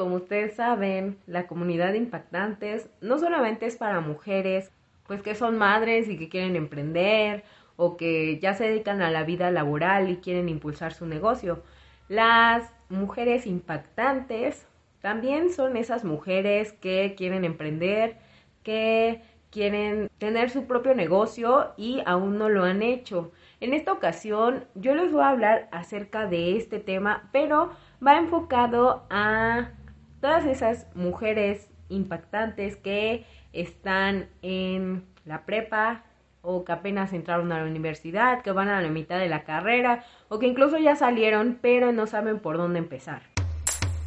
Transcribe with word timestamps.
como 0.00 0.16
ustedes 0.16 0.54
saben, 0.54 1.18
la 1.26 1.46
comunidad 1.46 1.92
de 1.92 1.98
impactantes 1.98 2.88
no 3.02 3.18
solamente 3.18 3.66
es 3.66 3.76
para 3.76 4.00
mujeres, 4.00 4.72
pues 5.06 5.20
que 5.20 5.34
son 5.34 5.58
madres 5.58 6.08
y 6.08 6.16
que 6.16 6.30
quieren 6.30 6.56
emprender 6.56 7.44
o 7.76 7.98
que 7.98 8.38
ya 8.38 8.54
se 8.54 8.64
dedican 8.64 9.02
a 9.02 9.10
la 9.10 9.24
vida 9.24 9.50
laboral 9.50 10.08
y 10.08 10.16
quieren 10.16 10.48
impulsar 10.48 10.94
su 10.94 11.04
negocio. 11.04 11.62
Las 12.08 12.72
mujeres 12.88 13.46
impactantes 13.46 14.66
también 15.02 15.50
son 15.50 15.76
esas 15.76 16.02
mujeres 16.02 16.72
que 16.72 17.14
quieren 17.14 17.44
emprender, 17.44 18.16
que 18.62 19.20
quieren 19.50 20.08
tener 20.16 20.48
su 20.48 20.64
propio 20.64 20.94
negocio 20.94 21.74
y 21.76 22.00
aún 22.06 22.38
no 22.38 22.48
lo 22.48 22.64
han 22.64 22.80
hecho. 22.80 23.32
En 23.60 23.74
esta 23.74 23.92
ocasión 23.92 24.64
yo 24.74 24.94
les 24.94 25.12
voy 25.12 25.20
a 25.20 25.28
hablar 25.28 25.68
acerca 25.72 26.26
de 26.26 26.56
este 26.56 26.78
tema, 26.78 27.28
pero 27.32 27.72
va 28.02 28.16
enfocado 28.16 29.04
a 29.10 29.72
todas 30.20 30.46
esas 30.46 30.86
mujeres 30.94 31.68
impactantes 31.88 32.76
que 32.76 33.26
están 33.52 34.28
en 34.42 35.04
la 35.24 35.44
prepa 35.44 36.04
o 36.42 36.64
que 36.64 36.72
apenas 36.72 37.12
entraron 37.12 37.52
a 37.52 37.58
la 37.58 37.66
universidad, 37.66 38.42
que 38.42 38.52
van 38.52 38.68
a 38.68 38.80
la 38.80 38.88
mitad 38.88 39.18
de 39.18 39.28
la 39.28 39.44
carrera 39.44 40.04
o 40.28 40.38
que 40.38 40.46
incluso 40.46 40.78
ya 40.78 40.96
salieron 40.96 41.58
pero 41.60 41.92
no 41.92 42.06
saben 42.06 42.38
por 42.38 42.56
dónde 42.56 42.78
empezar. 42.78 43.22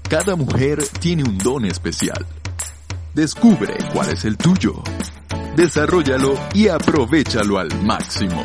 Cada 0.10 0.36
mujer 0.36 0.80
tiene 1.00 1.24
un 1.24 1.38
don 1.38 1.66
especial. 1.66 2.26
Descubre 3.14 3.74
cuál 3.94 4.10
es 4.10 4.26
el 4.26 4.38
tuyo. 4.38 4.74
Desarrollalo 5.56 6.34
y 6.54 6.68
aprovechalo 6.68 7.60
al 7.60 7.70
máximo. 7.84 8.44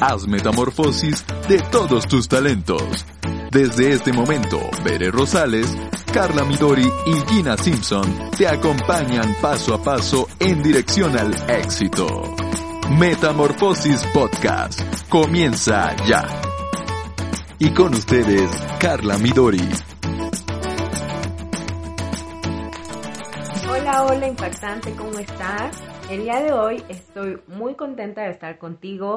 Haz 0.00 0.26
metamorfosis 0.26 1.24
de 1.48 1.60
todos 1.70 2.06
tus 2.06 2.28
talentos. 2.28 3.06
Desde 3.56 3.92
este 3.92 4.12
momento, 4.12 4.58
Bere 4.84 5.10
Rosales, 5.10 5.74
Carla 6.12 6.44
Midori 6.44 6.86
y 7.06 7.12
Gina 7.26 7.56
Simpson 7.56 8.04
te 8.36 8.46
acompañan 8.46 9.34
paso 9.40 9.72
a 9.72 9.82
paso 9.82 10.28
en 10.38 10.62
dirección 10.62 11.18
al 11.18 11.32
éxito. 11.48 12.06
Metamorfosis 12.98 14.06
Podcast 14.12 14.82
comienza 15.08 15.96
ya. 16.04 16.26
Y 17.58 17.70
con 17.70 17.94
ustedes, 17.94 18.50
Carla 18.78 19.16
Midori. 19.16 19.66
Hola, 23.70 24.04
hola 24.04 24.28
impactante, 24.28 24.92
¿cómo 24.92 25.18
estás? 25.18 25.82
El 26.10 26.24
día 26.24 26.42
de 26.42 26.52
hoy 26.52 26.84
estoy 26.90 27.40
muy 27.46 27.74
contenta 27.74 28.20
de 28.20 28.32
estar 28.32 28.58
contigo. 28.58 29.16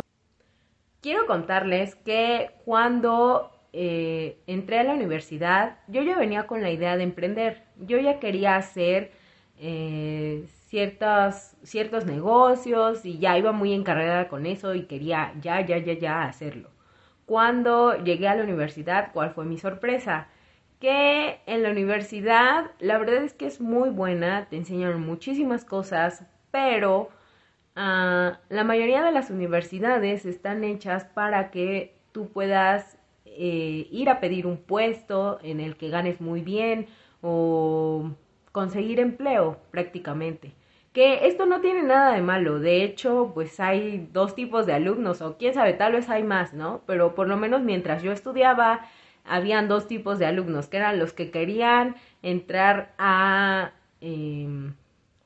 Quiero 1.02 1.26
contarles 1.28 1.96
que 2.06 2.52
cuando 2.64 3.59
eh, 3.74 4.40
entré 4.48 4.80
a 4.80 4.84
la 4.84 4.94
universidad, 4.94 5.78
yo 5.88 6.02
ya 6.04 6.18
venía 6.18 6.48
con 6.48 6.62
la 6.62 6.72
idea 6.72 6.98
de 6.98 7.04
emprender. 7.04 7.64
Yo 7.78 7.98
ya 8.00 8.20
quería 8.20 8.56
hacer 8.56 9.12
eh, 9.58 10.46
ciertos, 10.70 12.06
negocios 12.06 13.06
y 13.06 13.20
ya 13.20 13.38
iba 13.38 13.52
muy 13.52 13.74
encargada 13.74 14.28
con 14.28 14.46
eso 14.46 14.76
y 14.76 14.86
quería 14.86 15.34
ya, 15.42 15.66
ya, 15.66 15.78
ya, 15.78 15.94
ya 15.94 16.24
hacerlo. 16.24 16.70
Cuando 17.26 17.96
llegué 18.04 18.28
a 18.28 18.36
la 18.36 18.44
universidad, 18.44 19.12
¿cuál 19.14 19.32
fue 19.32 19.46
mi 19.46 19.58
sorpresa? 19.58 20.28
Que 20.80 21.40
en 21.46 21.64
la 21.64 21.72
universidad 21.72 22.72
la 22.80 22.98
verdad 22.98 23.24
es 23.24 23.34
que 23.34 23.48
es 23.48 23.62
muy 23.62 23.90
buena, 23.90 24.48
te 24.50 24.58
enseñan 24.58 25.02
muchísimas 25.02 25.66
cosas, 25.66 26.26
pero 26.52 27.10
ah, 27.76 28.40
la 28.50 28.64
mayoría 28.64 29.04
de 29.04 29.12
las 29.12 29.30
universidades 29.30 30.26
están 30.26 30.64
hechas 30.64 31.06
para 31.06 31.52
que 31.52 31.96
tú 32.12 32.30
puedas 32.30 32.99
eh, 33.42 33.88
ir 33.90 34.10
a 34.10 34.20
pedir 34.20 34.46
un 34.46 34.58
puesto 34.58 35.40
en 35.44 35.62
el 35.62 35.78
que 35.78 35.88
ganes 35.88 36.20
muy 36.20 36.42
bien 36.42 36.88
o 37.22 38.12
conseguir 38.52 39.00
empleo 39.00 39.62
prácticamente. 39.72 40.52
Que 40.92 41.26
esto 41.26 41.46
no 41.46 41.62
tiene 41.62 41.84
nada 41.84 42.14
de 42.14 42.22
malo, 42.22 42.60
de 42.60 42.84
hecho, 42.84 43.32
pues 43.34 43.62
hay 43.62 44.10
dos 44.12 44.36
tipos 44.36 44.66
de 44.66 44.74
alumnos, 44.74 45.22
o 45.22 45.38
quién 45.38 45.54
sabe, 45.54 45.72
tal 45.72 45.94
vez 45.94 46.10
hay 46.10 46.24
más, 46.24 46.54
¿no? 46.54 46.82
Pero 46.86 47.16
por 47.16 47.30
lo 47.30 47.38
menos 47.38 47.62
mientras 47.62 48.04
yo 48.04 48.12
estudiaba, 48.12 48.82
habían 49.24 49.70
dos 49.70 49.88
tipos 49.88 50.20
de 50.20 50.26
alumnos, 50.26 50.68
que 50.68 50.78
eran 50.78 51.00
los 51.00 51.14
que 51.14 51.32
querían 51.32 51.96
entrar 52.22 52.94
a, 52.98 53.72
em, 54.02 54.74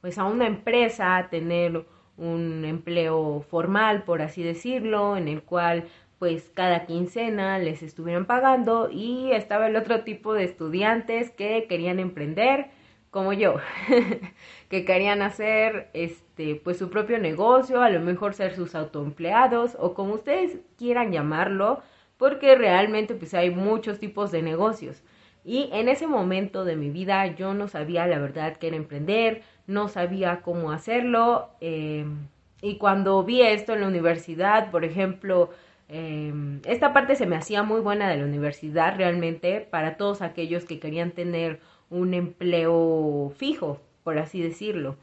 pues 0.01 0.19
a 0.19 0.25
una 0.25 0.45
empresa, 0.45 1.29
tener 1.31 1.83
un 2.17 2.63
empleo 2.65 3.41
formal, 3.49 4.03
por 4.03 4.21
así 4.21 4.43
decirlo, 4.43 5.17
en 5.17 5.27
el 5.27 5.41
cual 5.41 5.85
pues 6.23 6.49
cada 6.53 6.85
quincena 6.85 7.59
les 7.59 7.83
estuvieran 7.83 8.25
pagando 8.25 8.89
y 8.89 9.33
estaba 9.33 9.67
el 9.67 9.75
otro 9.75 10.05
tipo 10.05 10.33
de 10.33 10.45
estudiantes 10.45 11.31
que 11.31 11.65
querían 11.67 11.99
emprender 11.99 12.67
como 13.11 13.33
yo, 13.33 13.55
que 14.69 14.85
querían 14.85 15.21
hacer 15.21 15.89
este 15.91 16.55
pues 16.63 16.77
su 16.77 16.89
propio 16.89 17.19
negocio, 17.19 17.81
a 17.81 17.89
lo 17.89 17.99
mejor 17.99 18.35
ser 18.35 18.55
sus 18.55 18.73
autoempleados 18.73 19.75
o 19.77 19.93
como 19.93 20.13
ustedes 20.13 20.59
quieran 20.77 21.11
llamarlo, 21.11 21.83
porque 22.15 22.55
realmente 22.55 23.15
pues 23.15 23.33
hay 23.33 23.49
muchos 23.49 23.99
tipos 23.99 24.31
de 24.31 24.43
negocios. 24.43 25.03
Y 25.43 25.71
en 25.73 25.89
ese 25.89 26.07
momento 26.07 26.63
de 26.63 26.77
mi 26.77 26.89
vida 26.89 27.35
yo 27.35 27.53
no 27.53 27.67
sabía 27.67 28.07
la 28.07 28.17
verdad 28.17 28.55
que 28.55 28.67
era 28.67 28.77
emprender, 28.77 29.41
no 29.67 29.89
sabía 29.89 30.39
cómo 30.41 30.71
hacerlo. 30.71 31.49
Em, 31.59 32.29
y 32.61 32.77
cuando 32.77 33.21
vi 33.25 33.41
esto 33.41 33.73
en 33.73 33.81
la 33.81 33.87
universidad, 33.87 34.71
por 34.71 34.85
ejemplo, 34.85 35.49
em, 35.93 36.59
esta 36.65 36.91
parte 36.91 37.15
se 37.15 37.27
me 37.27 37.35
hacía 37.35 37.61
muy 37.63 37.79
buena 37.79 38.09
de 38.09 38.17
la 38.17 38.25
universidad 38.25 38.97
realmente 38.97 39.61
para 39.61 39.95
todos 39.95 40.21
aquellos 40.23 40.65
que 40.65 40.79
querían 40.79 41.11
tener 41.11 41.59
un 41.91 42.15
empleo 42.15 43.31
fijo, 43.37 43.79
por 44.03 44.17
así 44.17 44.41
decirlo. 44.41 44.97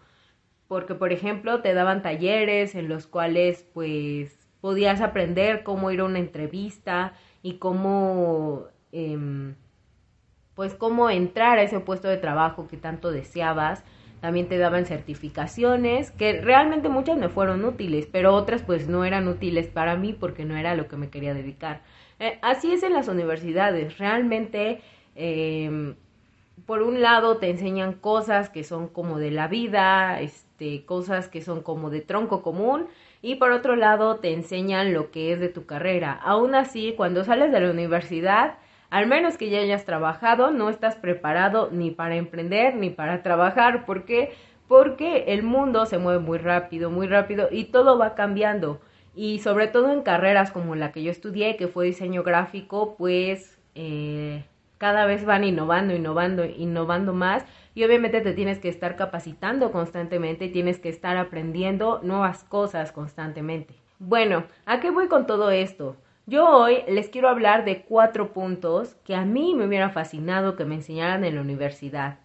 Porque, 0.68 0.94
por 0.96 1.12
ejemplo, 1.12 1.62
te 1.62 1.74
daban 1.74 2.02
talleres 2.02 2.74
en 2.74 2.88
los 2.88 3.06
cuales, 3.06 3.64
pues, 3.72 4.36
podías 4.60 5.00
aprender 5.00 5.62
cómo 5.62 5.90
ir 5.92 6.00
a 6.00 6.04
una 6.04 6.18
entrevista 6.18 7.14
y 7.42 7.54
cómo, 7.58 8.64
em, 8.92 9.54
pues, 10.54 10.74
cómo 10.74 11.08
entrar 11.10 11.58
a 11.58 11.62
ese 11.62 11.80
puesto 11.80 12.08
de 12.08 12.16
trabajo 12.18 12.68
que 12.68 12.76
tanto 12.76 13.10
deseabas. 13.12 13.84
También 14.20 14.48
te 14.48 14.58
daban 14.58 14.86
certificaciones, 14.86 16.10
que 16.10 16.40
realmente 16.40 16.88
muchas 16.88 17.16
me 17.16 17.28
fueron 17.28 17.64
útiles, 17.64 18.06
pero 18.10 18.34
otras 18.34 18.62
pues 18.62 18.88
no 18.88 19.04
eran 19.04 19.28
útiles 19.28 19.66
para 19.68 19.96
mí 19.96 20.12
porque 20.12 20.44
no 20.44 20.56
era 20.56 20.74
lo 20.74 20.88
que 20.88 20.96
me 20.96 21.08
quería 21.08 21.34
dedicar. 21.34 21.80
Eh, 22.18 22.38
así 22.42 22.72
es 22.72 22.82
en 22.82 22.92
las 22.92 23.08
universidades, 23.08 23.98
realmente 23.98 24.80
eh, 25.16 25.94
por 26.66 26.82
un 26.82 27.00
lado 27.00 27.38
te 27.38 27.50
enseñan 27.50 27.94
cosas 27.94 28.48
que 28.48 28.64
son 28.64 28.88
como 28.88 29.18
de 29.18 29.30
la 29.30 29.48
vida, 29.48 30.20
este, 30.20 30.84
cosas 30.84 31.28
que 31.28 31.40
son 31.40 31.62
como 31.62 31.90
de 31.90 32.00
tronco 32.00 32.42
común, 32.42 32.86
y 33.22 33.36
por 33.36 33.52
otro 33.52 33.76
lado 33.76 34.16
te 34.16 34.32
enseñan 34.32 34.92
lo 34.92 35.10
que 35.10 35.32
es 35.32 35.40
de 35.40 35.48
tu 35.48 35.66
carrera. 35.66 36.12
Aún 36.12 36.54
así, 36.54 36.94
cuando 36.96 37.24
sales 37.24 37.52
de 37.52 37.60
la 37.60 37.70
universidad, 37.70 38.54
al 38.90 39.06
menos 39.06 39.38
que 39.38 39.50
ya 39.50 39.60
hayas 39.60 39.84
trabajado, 39.84 40.50
no 40.50 40.68
estás 40.68 40.96
preparado 40.96 41.70
ni 41.70 41.90
para 41.90 42.16
emprender 42.16 42.74
ni 42.74 42.90
para 42.90 43.22
trabajar. 43.22 43.86
¿Por 43.86 44.04
qué? 44.04 44.32
Porque 44.68 45.24
el 45.28 45.42
mundo 45.42 45.86
se 45.86 45.98
mueve 45.98 46.18
muy 46.20 46.38
rápido, 46.38 46.90
muy 46.90 47.06
rápido 47.06 47.48
y 47.50 47.64
todo 47.64 47.98
va 47.98 48.14
cambiando. 48.14 48.80
Y 49.14 49.38
sobre 49.40 49.68
todo 49.68 49.92
en 49.92 50.02
carreras 50.02 50.50
como 50.50 50.74
la 50.74 50.92
que 50.92 51.02
yo 51.02 51.10
estudié, 51.10 51.56
que 51.56 51.68
fue 51.68 51.86
diseño 51.86 52.22
gráfico, 52.22 52.96
pues 52.96 53.58
eh, 53.74 54.44
cada 54.78 55.06
vez 55.06 55.24
van 55.24 55.44
innovando, 55.44 55.94
innovando, 55.94 56.44
innovando 56.44 57.12
más 57.12 57.44
y 57.74 57.84
obviamente 57.84 58.20
te 58.20 58.32
tienes 58.32 58.58
que 58.58 58.68
estar 58.68 58.96
capacitando 58.96 59.72
constantemente, 59.72 60.48
tienes 60.48 60.78
que 60.78 60.88
estar 60.88 61.16
aprendiendo 61.16 62.00
nuevas 62.02 62.44
cosas 62.44 62.90
constantemente. 62.90 63.74
Bueno, 63.98 64.44
¿a 64.66 64.80
qué 64.80 64.90
voy 64.90 65.08
con 65.08 65.26
todo 65.26 65.50
esto? 65.50 65.96
Yo 66.30 66.48
hoy 66.48 66.84
les 66.86 67.08
quiero 67.08 67.28
hablar 67.28 67.64
de 67.64 67.82
cuatro 67.82 68.32
puntos 68.32 68.94
que 69.04 69.16
a 69.16 69.24
mí 69.24 69.52
me 69.56 69.66
hubiera 69.66 69.90
fascinado 69.90 70.54
que 70.54 70.64
me 70.64 70.76
enseñaran 70.76 71.24
en 71.24 71.34
la 71.34 71.40
universidad. 71.40 72.20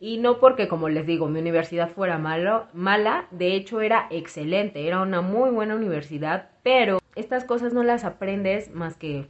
Y 0.00 0.16
no 0.16 0.40
porque, 0.40 0.68
como 0.68 0.88
les 0.88 1.04
digo, 1.04 1.28
mi 1.28 1.38
universidad 1.38 1.90
fuera 1.90 2.16
malo, 2.16 2.66
mala, 2.72 3.26
de 3.30 3.54
hecho 3.54 3.82
era 3.82 4.06
excelente, 4.08 4.86
era 4.86 5.02
una 5.02 5.20
muy 5.20 5.50
buena 5.50 5.76
universidad, 5.76 6.48
pero 6.62 6.98
estas 7.14 7.44
cosas 7.44 7.74
no 7.74 7.82
las 7.82 8.04
aprendes 8.04 8.74
más 8.74 8.96
que 8.96 9.26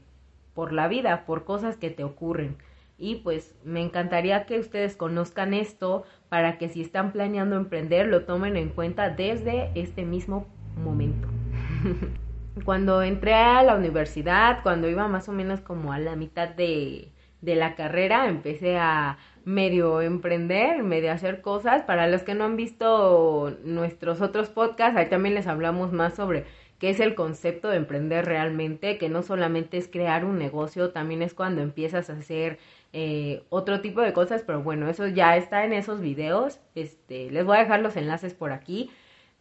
por 0.54 0.72
la 0.72 0.86
vida, 0.86 1.25
por 1.26 1.44
cosas 1.44 1.76
que 1.76 1.90
te 1.90 2.04
ocurren. 2.04 2.58
Y 2.98 3.16
pues 3.16 3.56
me 3.64 3.82
encantaría 3.82 4.46
que 4.46 4.60
ustedes 4.60 4.94
conozcan 4.94 5.52
esto 5.52 6.04
para 6.28 6.58
que 6.58 6.68
si 6.68 6.80
están 6.80 7.10
planeando 7.10 7.56
emprender 7.56 8.06
lo 8.06 8.25
tomen 8.25 8.56
en 8.56 8.68
cuenta 8.68 9.10
desde 9.10 9.72
este 9.75 10.04
mismo 10.04 10.46
momento. 10.76 11.26
cuando 12.64 13.02
entré 13.02 13.34
a 13.34 13.62
la 13.62 13.75
universidad, 13.75 14.62
cuando 14.62 14.88
iba 14.88 15.08
más 15.08 15.28
o 15.28 15.32
menos 15.32 15.60
como 15.60 15.93
a 15.93 15.99
la 15.99 16.16
mitad 16.16 16.49
de, 16.49 17.08
de 17.40 17.54
la 17.56 17.75
carrera, 17.75 18.28
empecé 18.28 18.78
a 18.78 19.19
medio 19.44 20.00
emprender, 20.00 20.82
medio 20.82 21.12
hacer 21.12 21.40
cosas. 21.40 21.82
Para 21.82 22.06
los 22.06 22.22
que 22.22 22.34
no 22.34 22.44
han 22.44 22.56
visto 22.56 23.56
nuestros 23.64 24.20
otros 24.20 24.49
podcasts, 24.49 24.96
ahí 24.96 25.08
también 25.08 25.34
les 25.34 25.46
hablamos 25.46 25.93
más 25.93 26.14
sobre 26.14 26.44
que 26.78 26.90
es 26.90 26.99
el 26.99 27.14
concepto 27.14 27.69
de 27.69 27.76
emprender 27.76 28.25
realmente, 28.25 28.99
que 28.99 29.08
no 29.08 29.22
solamente 29.22 29.76
es 29.76 29.87
crear 29.87 30.25
un 30.25 30.37
negocio, 30.37 30.90
también 30.90 31.22
es 31.22 31.32
cuando 31.32 31.62
empiezas 31.62 32.10
a 32.10 32.14
hacer 32.14 32.58
eh, 32.93 33.44
otro 33.50 33.81
tipo 33.81 34.00
de 34.00 34.12
cosas, 34.12 34.43
pero 34.44 34.62
bueno, 34.62 34.88
eso 34.88 35.06
ya 35.06 35.37
está 35.37 35.64
en 35.64 35.72
esos 35.72 36.00
videos. 36.00 36.58
Este, 36.75 37.31
les 37.31 37.44
voy 37.44 37.56
a 37.56 37.60
dejar 37.60 37.81
los 37.81 37.96
enlaces 37.96 38.34
por 38.34 38.50
aquí. 38.52 38.90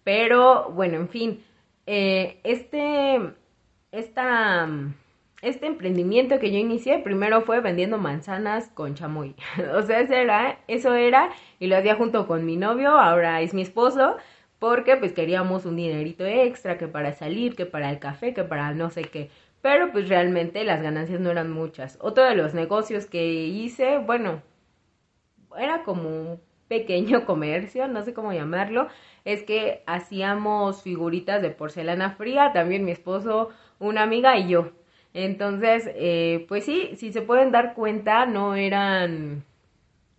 Pero 0.04 0.72
bueno, 0.72 0.98
en 0.98 1.10
fin, 1.10 1.44
eh, 1.86 2.40
este, 2.44 3.20
esta, 3.92 4.68
este 5.42 5.66
emprendimiento 5.66 6.40
que 6.40 6.52
yo 6.52 6.58
inicié 6.58 7.00
primero 7.00 7.42
fue 7.42 7.62
vendiendo 7.62 7.98
manzanas 7.98 8.70
con 8.70 8.96
chamoy. 8.96 9.36
o 9.76 9.82
sea, 9.82 10.02
eso 10.02 10.14
era, 10.14 10.60
eso 10.68 10.94
era, 10.94 11.32
y 11.60 11.68
lo 11.68 11.78
hacía 11.78 11.96
junto 11.96 12.28
con 12.28 12.46
mi 12.46 12.58
novio, 12.58 12.92
ahora 12.92 13.42
es 13.42 13.54
mi 13.54 13.62
esposo, 13.62 14.18
porque 14.60 14.96
pues 14.98 15.14
queríamos 15.14 15.66
un 15.66 15.76
dinerito 15.76 16.26
extra, 16.26 16.78
que 16.78 16.88
para 16.88 17.14
salir, 17.14 17.56
que 17.56 17.66
para 17.66 17.90
el 17.90 18.00
café, 18.00 18.34
que 18.34 18.44
para 18.44 18.74
no 18.74 18.90
sé 18.92 19.04
qué. 19.04 19.30
Pero 19.62 19.92
pues 19.92 20.10
realmente 20.10 20.64
las 20.64 20.82
ganancias 20.82 21.20
no 21.20 21.32
eran 21.32 21.52
muchas. 21.52 21.98
Otro 22.02 22.24
de 22.26 22.36
los 22.36 22.54
negocios 22.54 23.06
que 23.06 23.24
hice, 23.26 23.98
bueno, 24.00 24.42
era 25.58 25.84
como 25.84 26.40
pequeño 26.72 27.26
comercio, 27.32 27.90
no 27.90 28.02
sé 28.02 28.14
cómo 28.14 28.32
llamarlo, 28.32 28.88
es 29.26 29.44
que 29.44 29.84
hacíamos 29.88 30.82
figuritas 30.82 31.42
de 31.42 31.50
porcelana 31.50 32.12
fría, 32.12 32.54
también 32.54 32.86
mi 32.86 32.92
esposo, 32.92 33.50
una 33.78 34.04
amiga 34.04 34.38
y 34.38 34.48
yo. 34.48 34.72
Entonces, 35.14 35.92
eh, 35.96 36.46
pues 36.48 36.64
sí, 36.64 36.92
si 36.96 37.12
se 37.12 37.22
pueden 37.22 37.52
dar 37.52 37.74
cuenta, 37.74 38.26
no 38.26 38.56
eran 38.56 39.44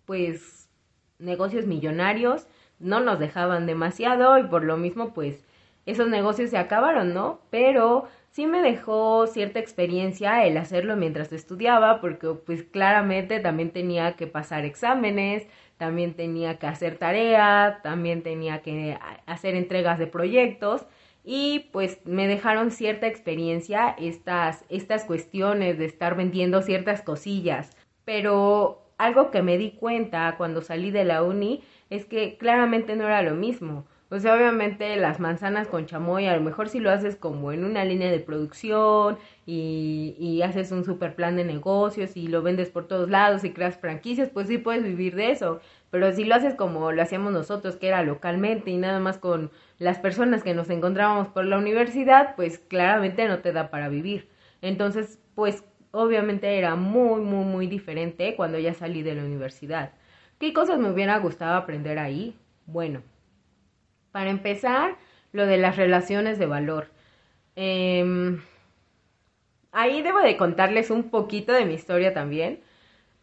pues 0.05 0.69
negocios 1.17 1.65
millonarios, 1.65 2.45
no 2.79 2.99
nos 2.99 3.17
dejaban 3.17 3.65
demasiado 3.65 4.37
y 4.37 4.43
por 4.43 4.63
lo 4.63 4.77
mismo 4.77 5.11
pues 5.13 5.43
esos 5.87 6.07
negocios 6.07 6.51
se 6.51 6.57
acabaron, 6.59 7.15
¿no? 7.15 7.39
Pero 7.49 8.07
sí 8.29 8.45
me 8.45 8.61
dejó 8.61 9.25
cierta 9.27 9.59
experiencia 9.59 10.45
el 10.45 10.57
hacerlo 10.57 10.95
mientras 10.97 11.33
estudiaba 11.33 11.99
porque 11.99 12.27
pues 12.45 12.63
claramente 12.63 13.39
también 13.39 13.71
tenía 13.71 14.15
que 14.15 14.27
pasar 14.27 14.65
exámenes, 14.65 15.47
también 15.83 16.13
tenía 16.13 16.59
que 16.59 16.67
hacer 16.67 16.97
tarea, 16.97 17.81
también 17.83 18.23
tenía 18.23 18.61
que 18.61 18.97
hacer 19.25 19.53
entregas 19.53 19.99
de 19.99 20.07
proyectos 20.07 20.85
y 21.25 21.67
pues 21.73 21.99
me 22.05 22.25
dejaron 22.25 22.71
cierta 22.71 23.05
experiencia 23.07 23.93
estas, 23.99 24.63
estas 24.69 25.03
cuestiones 25.03 25.77
de 25.77 25.83
estar 25.83 26.15
vendiendo 26.15 26.61
ciertas 26.61 27.01
cosillas. 27.01 27.75
Pero 28.05 28.85
algo 28.97 29.29
que 29.29 29.41
me 29.41 29.57
di 29.57 29.71
cuenta 29.71 30.35
cuando 30.37 30.61
salí 30.61 30.89
de 30.89 31.03
la 31.03 31.21
uni 31.21 31.61
es 31.89 32.05
que 32.05 32.37
claramente 32.37 32.95
no 32.95 33.03
era 33.03 33.21
lo 33.21 33.35
mismo. 33.35 33.85
O 34.13 34.19
sea, 34.19 34.35
obviamente 34.35 34.95
las 34.95 35.19
manzanas 35.19 35.67
con 35.67 35.87
chamoy, 35.87 36.27
a 36.27 36.35
lo 36.35 36.41
mejor 36.41 36.69
si 36.69 36.79
lo 36.79 36.91
haces 36.91 37.15
como 37.15 37.51
en 37.51 37.65
una 37.65 37.83
línea 37.83 38.11
de 38.11 38.19
producción 38.19 39.17
y, 39.47 40.39
haces 40.43 40.71
un 40.71 40.85
super 40.85 41.15
plan 41.15 41.35
de 41.35 41.43
negocios 41.43 42.15
y 42.15 42.27
lo 42.27 42.43
vendes 42.43 42.69
por 42.69 42.87
todos 42.87 43.09
lados 43.09 43.43
y 43.43 43.53
creas 43.53 43.75
franquicias, 43.79 44.29
pues 44.29 44.47
sí 44.47 44.59
puedes 44.59 44.83
vivir 44.83 45.15
de 45.15 45.31
eso. 45.31 45.61
Pero 45.89 46.13
si 46.13 46.25
lo 46.25 46.35
haces 46.35 46.53
como 46.53 46.91
lo 46.91 47.01
hacíamos 47.01 47.33
nosotros, 47.33 47.75
que 47.77 47.87
era 47.87 48.03
localmente 48.03 48.69
y 48.69 48.77
nada 48.77 48.99
más 48.99 49.17
con 49.17 49.49
las 49.79 49.97
personas 49.97 50.43
que 50.43 50.53
nos 50.53 50.69
encontrábamos 50.69 51.29
por 51.29 51.45
la 51.45 51.57
universidad, 51.57 52.35
pues 52.35 52.59
claramente 52.59 53.27
no 53.27 53.39
te 53.39 53.51
da 53.51 53.71
para 53.71 53.89
vivir. 53.89 54.29
Entonces, 54.61 55.17
pues 55.33 55.63
obviamente 55.89 56.59
era 56.59 56.75
muy, 56.75 57.19
muy, 57.21 57.45
muy 57.45 57.65
diferente 57.65 58.35
cuando 58.35 58.59
ya 58.59 58.75
salí 58.75 59.01
de 59.01 59.15
la 59.15 59.23
universidad. 59.23 59.93
¿Qué 60.37 60.53
cosas 60.53 60.77
me 60.77 60.91
hubiera 60.91 61.17
gustado 61.17 61.55
aprender 61.55 61.97
ahí? 61.97 62.37
Bueno, 62.67 63.01
para 64.13 64.29
empezar, 64.29 64.95
lo 65.33 65.45
de 65.47 65.57
las 65.57 65.75
relaciones 65.75 66.39
de 66.39 66.45
valor. 66.45 66.87
Em, 67.55 68.41
ahí 69.71 70.01
debo 70.03 70.19
de 70.19 70.37
contarles 70.37 70.89
un 70.91 71.09
poquito 71.09 71.51
de 71.51 71.65
mi 71.65 71.73
historia 71.73 72.13
también. 72.13 72.61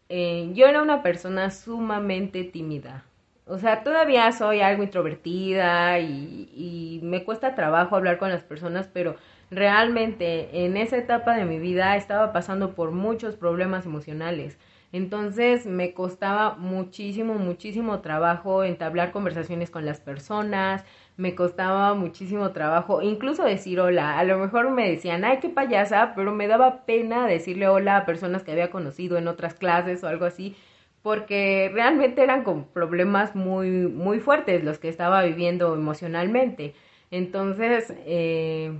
Eh, 0.09 0.51
yo 0.53 0.67
era 0.67 0.81
una 0.81 1.01
persona 1.03 1.49
sumamente 1.51 2.43
tímida. 2.43 3.05
O 3.47 3.57
sea, 3.57 3.83
todavía 3.83 4.31
soy 4.33 4.61
algo 4.61 4.83
introvertida 4.83 5.99
y, 5.99 6.49
y, 6.55 6.99
me 7.03 7.23
cuesta 7.23 7.55
trabajo 7.55 7.95
hablar 7.95 8.17
con 8.17 8.29
las 8.29 8.43
personas, 8.43 8.89
pero 8.93 9.15
realmente 9.49 10.65
en 10.65 10.77
esa 10.77 10.97
etapa 10.97 11.35
de 11.35 11.45
mi 11.45 11.59
vida 11.59 11.95
estaba 11.97 12.33
pasando 12.33 12.75
por 12.75 12.91
muchos 12.91 13.35
problemas 13.37 13.85
emocionales. 13.85 14.57
Entonces 14.93 15.65
me 15.65 15.93
costaba 15.93 16.55
muchísimo, 16.55 17.35
muchísimo 17.35 18.01
trabajo 18.01 18.63
entablar 18.63 19.11
conversaciones 19.11 19.71
con 19.71 19.85
las 19.85 20.01
personas, 20.01 20.83
me 21.15 21.33
costaba 21.35 21.93
muchísimo 21.93 22.51
trabajo, 22.51 23.01
incluso 23.01 23.43
decir 23.43 23.79
hola. 23.79 24.19
A 24.19 24.23
lo 24.23 24.37
mejor 24.37 24.69
me 24.71 24.89
decían, 24.89 25.23
ay, 25.23 25.39
qué 25.39 25.49
payasa, 25.49 26.13
pero 26.15 26.33
me 26.33 26.47
daba 26.47 26.85
pena 26.85 27.25
decirle 27.27 27.67
hola 27.67 27.97
a 27.97 28.05
personas 28.05 28.43
que 28.43 28.51
había 28.51 28.71
conocido 28.71 29.17
en 29.17 29.27
otras 29.27 29.53
clases 29.53 30.03
o 30.03 30.07
algo 30.07 30.25
así, 30.25 30.55
porque 31.03 31.69
realmente 31.73 32.21
eran 32.23 32.43
con 32.43 32.65
problemas 32.65 33.35
muy, 33.35 33.69
muy 33.69 34.19
fuertes 34.19 34.63
los 34.63 34.77
que 34.77 34.89
estaba 34.89 35.23
viviendo 35.23 35.73
emocionalmente. 35.73 36.73
Entonces, 37.11 37.93
eh, 38.05 38.73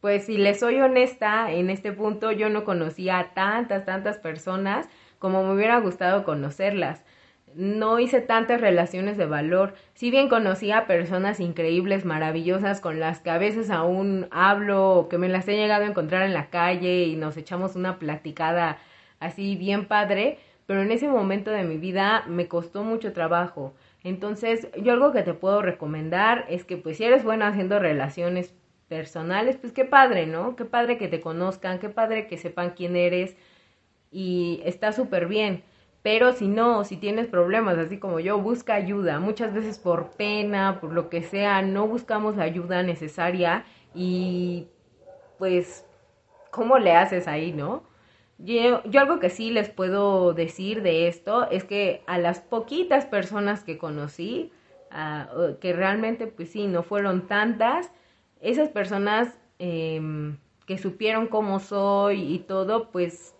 pues 0.00 0.26
si 0.26 0.38
les 0.38 0.60
soy 0.60 0.80
honesta, 0.80 1.50
en 1.52 1.70
este 1.70 1.92
punto 1.92 2.30
yo 2.32 2.48
no 2.48 2.64
conocía 2.64 3.18
a 3.18 3.34
tantas, 3.34 3.84
tantas 3.84 4.18
personas 4.18 4.88
como 5.18 5.42
me 5.42 5.54
hubiera 5.54 5.78
gustado 5.80 6.24
conocerlas. 6.24 7.04
No 7.54 7.98
hice 7.98 8.20
tantas 8.20 8.60
relaciones 8.60 9.16
de 9.16 9.26
valor. 9.26 9.74
Si 9.94 10.10
bien 10.10 10.28
conocí 10.28 10.72
a 10.72 10.86
personas 10.86 11.40
increíbles, 11.40 12.04
maravillosas, 12.04 12.80
con 12.80 13.00
las 13.00 13.20
que 13.20 13.30
a 13.30 13.38
veces 13.38 13.70
aún 13.70 14.28
hablo 14.30 14.90
o 14.90 15.08
que 15.08 15.16
me 15.16 15.28
las 15.28 15.48
he 15.48 15.56
llegado 15.56 15.84
a 15.84 15.88
encontrar 15.88 16.22
en 16.22 16.34
la 16.34 16.50
calle 16.50 17.04
y 17.04 17.16
nos 17.16 17.36
echamos 17.36 17.74
una 17.76 17.98
platicada 17.98 18.78
así 19.20 19.56
bien 19.56 19.86
padre, 19.86 20.38
pero 20.66 20.82
en 20.82 20.90
ese 20.90 21.08
momento 21.08 21.50
de 21.50 21.62
mi 21.62 21.78
vida 21.78 22.24
me 22.26 22.48
costó 22.48 22.84
mucho 22.84 23.12
trabajo. 23.12 23.74
Entonces, 24.04 24.68
yo 24.76 24.92
algo 24.92 25.12
que 25.12 25.22
te 25.22 25.34
puedo 25.34 25.62
recomendar 25.62 26.44
es 26.48 26.64
que 26.64 26.76
pues 26.76 26.98
si 26.98 27.04
eres 27.04 27.24
buena 27.24 27.48
haciendo 27.48 27.78
relaciones 27.78 28.54
personales, 28.88 29.56
pues 29.56 29.72
qué 29.72 29.84
padre, 29.84 30.26
¿no? 30.26 30.56
Qué 30.56 30.64
padre 30.64 30.98
que 30.98 31.08
te 31.08 31.20
conozcan, 31.20 31.78
qué 31.78 31.88
padre 31.88 32.26
que 32.26 32.36
sepan 32.36 32.70
quién 32.76 32.96
eres, 32.96 33.36
y 34.10 34.60
está 34.64 34.92
súper 34.92 35.26
bien. 35.26 35.62
Pero 36.02 36.32
si 36.32 36.46
no, 36.46 36.84
si 36.84 36.96
tienes 36.96 37.26
problemas, 37.26 37.78
así 37.78 37.98
como 37.98 38.20
yo, 38.20 38.38
busca 38.38 38.74
ayuda. 38.74 39.18
Muchas 39.18 39.52
veces 39.52 39.78
por 39.78 40.10
pena, 40.10 40.78
por 40.80 40.92
lo 40.92 41.08
que 41.08 41.22
sea, 41.22 41.62
no 41.62 41.88
buscamos 41.88 42.36
la 42.36 42.44
ayuda 42.44 42.82
necesaria 42.84 43.64
y 43.94 44.68
pues, 45.38 45.84
¿cómo 46.50 46.78
le 46.78 46.92
haces 46.92 47.26
ahí, 47.26 47.52
no? 47.52 47.82
Yo, 48.38 48.84
yo 48.84 49.00
algo 49.00 49.18
que 49.18 49.30
sí 49.30 49.50
les 49.50 49.70
puedo 49.70 50.34
decir 50.34 50.82
de 50.82 51.08
esto 51.08 51.50
es 51.50 51.64
que 51.64 52.02
a 52.06 52.18
las 52.18 52.40
poquitas 52.40 53.06
personas 53.06 53.64
que 53.64 53.78
conocí, 53.78 54.52
uh, 54.92 55.58
que 55.58 55.72
realmente 55.72 56.26
pues 56.26 56.50
sí, 56.50 56.66
no 56.66 56.82
fueron 56.82 57.26
tantas, 57.26 57.90
esas 58.40 58.68
personas 58.68 59.38
eh, 59.58 60.00
que 60.66 60.78
supieron 60.78 61.28
cómo 61.28 61.60
soy 61.60 62.34
y 62.34 62.40
todo, 62.40 62.90
pues 62.90 63.35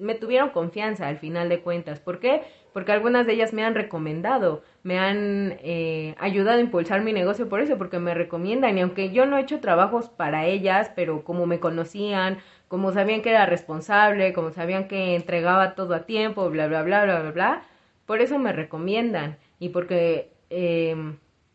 me 0.00 0.14
tuvieron 0.14 0.50
confianza 0.50 1.06
al 1.06 1.18
final 1.18 1.48
de 1.48 1.60
cuentas. 1.60 2.00
¿Por 2.00 2.18
qué? 2.18 2.42
Porque 2.72 2.92
algunas 2.92 3.26
de 3.26 3.34
ellas 3.34 3.52
me 3.52 3.64
han 3.64 3.74
recomendado, 3.74 4.62
me 4.82 4.98
han 4.98 5.58
eh, 5.62 6.14
ayudado 6.18 6.58
a 6.58 6.62
impulsar 6.62 7.02
mi 7.02 7.12
negocio 7.12 7.48
por 7.48 7.60
eso, 7.60 7.78
porque 7.78 7.98
me 7.98 8.14
recomiendan. 8.14 8.78
Y 8.78 8.80
aunque 8.80 9.10
yo 9.10 9.26
no 9.26 9.36
he 9.36 9.42
hecho 9.42 9.60
trabajos 9.60 10.08
para 10.08 10.46
ellas, 10.46 10.90
pero 10.96 11.24
como 11.24 11.46
me 11.46 11.60
conocían, 11.60 12.38
como 12.68 12.92
sabían 12.92 13.22
que 13.22 13.30
era 13.30 13.46
responsable, 13.46 14.32
como 14.32 14.52
sabían 14.52 14.88
que 14.88 15.16
entregaba 15.16 15.74
todo 15.74 15.94
a 15.94 16.06
tiempo, 16.06 16.48
bla, 16.50 16.66
bla, 16.68 16.82
bla, 16.82 17.04
bla, 17.04 17.20
bla, 17.20 17.30
bla, 17.32 17.62
por 18.06 18.20
eso 18.20 18.38
me 18.38 18.52
recomiendan 18.52 19.38
y 19.58 19.70
porque 19.70 20.32
eh, 20.50 20.96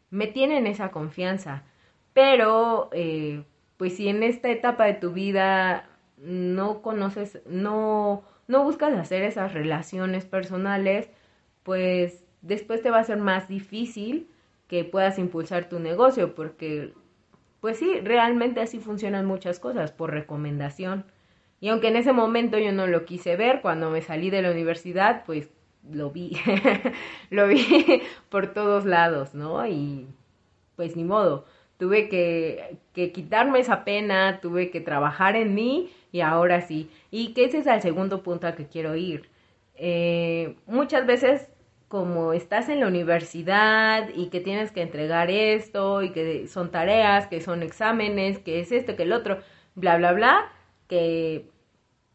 me 0.09 0.27
tienen 0.27 0.67
esa 0.67 0.91
confianza. 0.91 1.63
Pero, 2.13 2.89
eh, 2.93 3.43
pues 3.77 3.97
si 3.97 4.07
en 4.07 4.23
esta 4.23 4.49
etapa 4.49 4.85
de 4.85 4.93
tu 4.93 5.11
vida 5.11 5.89
no 6.17 6.81
conoces, 6.81 7.41
no 7.45 8.23
no 8.47 8.63
buscas 8.63 8.93
hacer 8.93 9.23
esas 9.23 9.53
relaciones 9.53 10.25
personales, 10.25 11.09
pues 11.63 12.25
después 12.41 12.81
te 12.81 12.91
va 12.91 12.99
a 12.99 13.03
ser 13.03 13.17
más 13.17 13.47
difícil 13.47 14.29
que 14.67 14.83
puedas 14.83 15.19
impulsar 15.19 15.69
tu 15.69 15.79
negocio, 15.79 16.35
porque 16.35 16.93
pues 17.59 17.77
sí, 17.77 17.99
realmente 18.03 18.61
así 18.61 18.79
funcionan 18.79 19.25
muchas 19.25 19.59
cosas, 19.59 19.91
por 19.91 20.11
recomendación. 20.11 21.05
Y 21.59 21.69
aunque 21.69 21.87
en 21.87 21.95
ese 21.95 22.13
momento 22.13 22.59
yo 22.59 22.71
no 22.71 22.85
lo 22.85 23.05
quise 23.05 23.35
ver, 23.37 23.61
cuando 23.61 23.89
me 23.89 24.01
salí 24.01 24.29
de 24.29 24.43
la 24.43 24.51
universidad, 24.51 25.23
pues 25.25 25.49
lo 25.89 26.11
vi, 26.11 26.37
lo 27.31 27.47
vi 27.47 28.03
por 28.29 28.53
todos 28.53 28.85
lados, 28.85 29.33
¿no? 29.33 29.65
Y 29.65 30.07
pues 30.75 30.95
ni 30.95 31.03
modo, 31.03 31.45
tuve 31.77 32.09
que, 32.09 32.77
que 32.93 33.11
quitarme 33.11 33.59
esa 33.59 33.83
pena, 33.83 34.39
tuve 34.41 34.71
que 34.71 34.81
trabajar 34.81 35.35
en 35.35 35.53
mí 35.55 35.91
y 36.11 36.21
ahora 36.21 36.61
sí. 36.61 36.89
Y 37.11 37.33
que 37.33 37.45
ese 37.45 37.59
es 37.59 37.67
el 37.67 37.81
segundo 37.81 38.23
punto 38.23 38.47
al 38.47 38.55
que 38.55 38.67
quiero 38.67 38.95
ir. 38.95 39.29
Eh, 39.75 40.55
muchas 40.67 41.05
veces 41.05 41.49
como 41.87 42.33
estás 42.33 42.69
en 42.69 42.79
la 42.79 42.87
universidad 42.87 44.09
y 44.15 44.27
que 44.29 44.39
tienes 44.39 44.71
que 44.71 44.81
entregar 44.81 45.29
esto 45.29 46.01
y 46.01 46.11
que 46.11 46.47
son 46.47 46.71
tareas, 46.71 47.27
que 47.27 47.41
son 47.41 47.63
exámenes, 47.63 48.39
que 48.39 48.59
es 48.59 48.71
esto, 48.71 48.95
que 48.95 49.03
el 49.03 49.13
otro, 49.13 49.39
bla, 49.75 49.97
bla, 49.97 50.13
bla, 50.13 50.51
que 50.87 51.45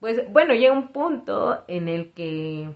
pues 0.00 0.31
bueno, 0.33 0.55
llega 0.55 0.73
un 0.73 0.88
punto 0.88 1.62
en 1.69 1.88
el 1.88 2.12
que 2.12 2.71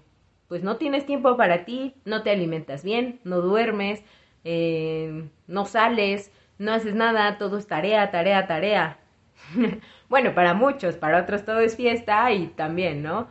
pues 0.47 0.63
no 0.63 0.77
tienes 0.77 1.05
tiempo 1.05 1.37
para 1.37 1.65
ti, 1.65 1.95
no 2.05 2.23
te 2.23 2.29
alimentas 2.31 2.83
bien, 2.83 3.19
no 3.23 3.41
duermes, 3.41 4.03
eh, 4.43 5.27
no 5.47 5.65
sales, 5.65 6.31
no 6.57 6.73
haces 6.73 6.95
nada, 6.95 7.37
todo 7.37 7.57
es 7.57 7.67
tarea, 7.67 8.11
tarea, 8.11 8.47
tarea. 8.47 8.97
bueno, 10.09 10.33
para 10.33 10.53
muchos, 10.53 10.95
para 10.95 11.21
otros 11.21 11.43
todo 11.43 11.59
es 11.59 11.75
fiesta 11.75 12.31
y 12.31 12.47
también, 12.47 13.03
¿no? 13.03 13.27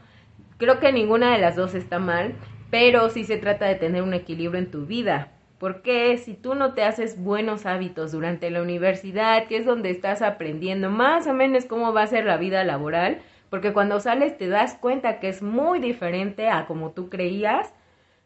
Creo 0.58 0.78
que 0.80 0.92
ninguna 0.92 1.32
de 1.32 1.38
las 1.38 1.56
dos 1.56 1.74
está 1.74 1.98
mal, 1.98 2.34
pero 2.70 3.08
sí 3.08 3.24
se 3.24 3.38
trata 3.38 3.66
de 3.66 3.76
tener 3.76 4.02
un 4.02 4.14
equilibrio 4.14 4.58
en 4.58 4.70
tu 4.70 4.86
vida. 4.86 5.28
Porque 5.58 6.18
si 6.18 6.34
tú 6.34 6.54
no 6.54 6.74
te 6.74 6.82
haces 6.82 7.18
buenos 7.18 7.64
hábitos 7.64 8.12
durante 8.12 8.50
la 8.50 8.60
universidad, 8.60 9.46
que 9.46 9.56
es 9.56 9.64
donde 9.64 9.90
estás 9.90 10.20
aprendiendo 10.20 10.90
más 10.90 11.26
o 11.26 11.32
menos 11.32 11.64
cómo 11.64 11.92
va 11.92 12.02
a 12.02 12.06
ser 12.06 12.26
la 12.26 12.36
vida 12.36 12.64
laboral, 12.64 13.22
porque 13.48 13.72
cuando 13.72 14.00
sales 14.00 14.36
te 14.36 14.48
das 14.48 14.74
cuenta 14.74 15.20
que 15.20 15.28
es 15.28 15.42
muy 15.42 15.78
diferente 15.78 16.48
a 16.48 16.66
como 16.66 16.90
tú 16.90 17.08
creías, 17.08 17.72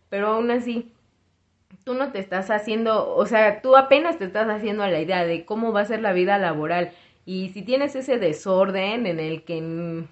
pero 0.08 0.28
aún 0.28 0.50
así 0.50 0.90
tú 1.84 1.94
no 1.94 2.12
te 2.12 2.18
estás 2.18 2.50
haciendo, 2.50 3.14
o 3.14 3.26
sea, 3.26 3.62
tú 3.62 3.76
apenas 3.76 4.18
te 4.18 4.24
estás 4.24 4.48
haciendo 4.48 4.86
la 4.86 5.00
idea 5.00 5.24
de 5.24 5.44
cómo 5.44 5.72
va 5.72 5.82
a 5.82 5.84
ser 5.86 6.00
la 6.00 6.12
vida 6.12 6.38
laboral. 6.38 6.92
Y 7.26 7.50
si 7.50 7.62
tienes 7.62 7.94
ese 7.94 8.18
desorden 8.18 9.06
en 9.06 9.20
el 9.20 9.44
que, 9.44 10.04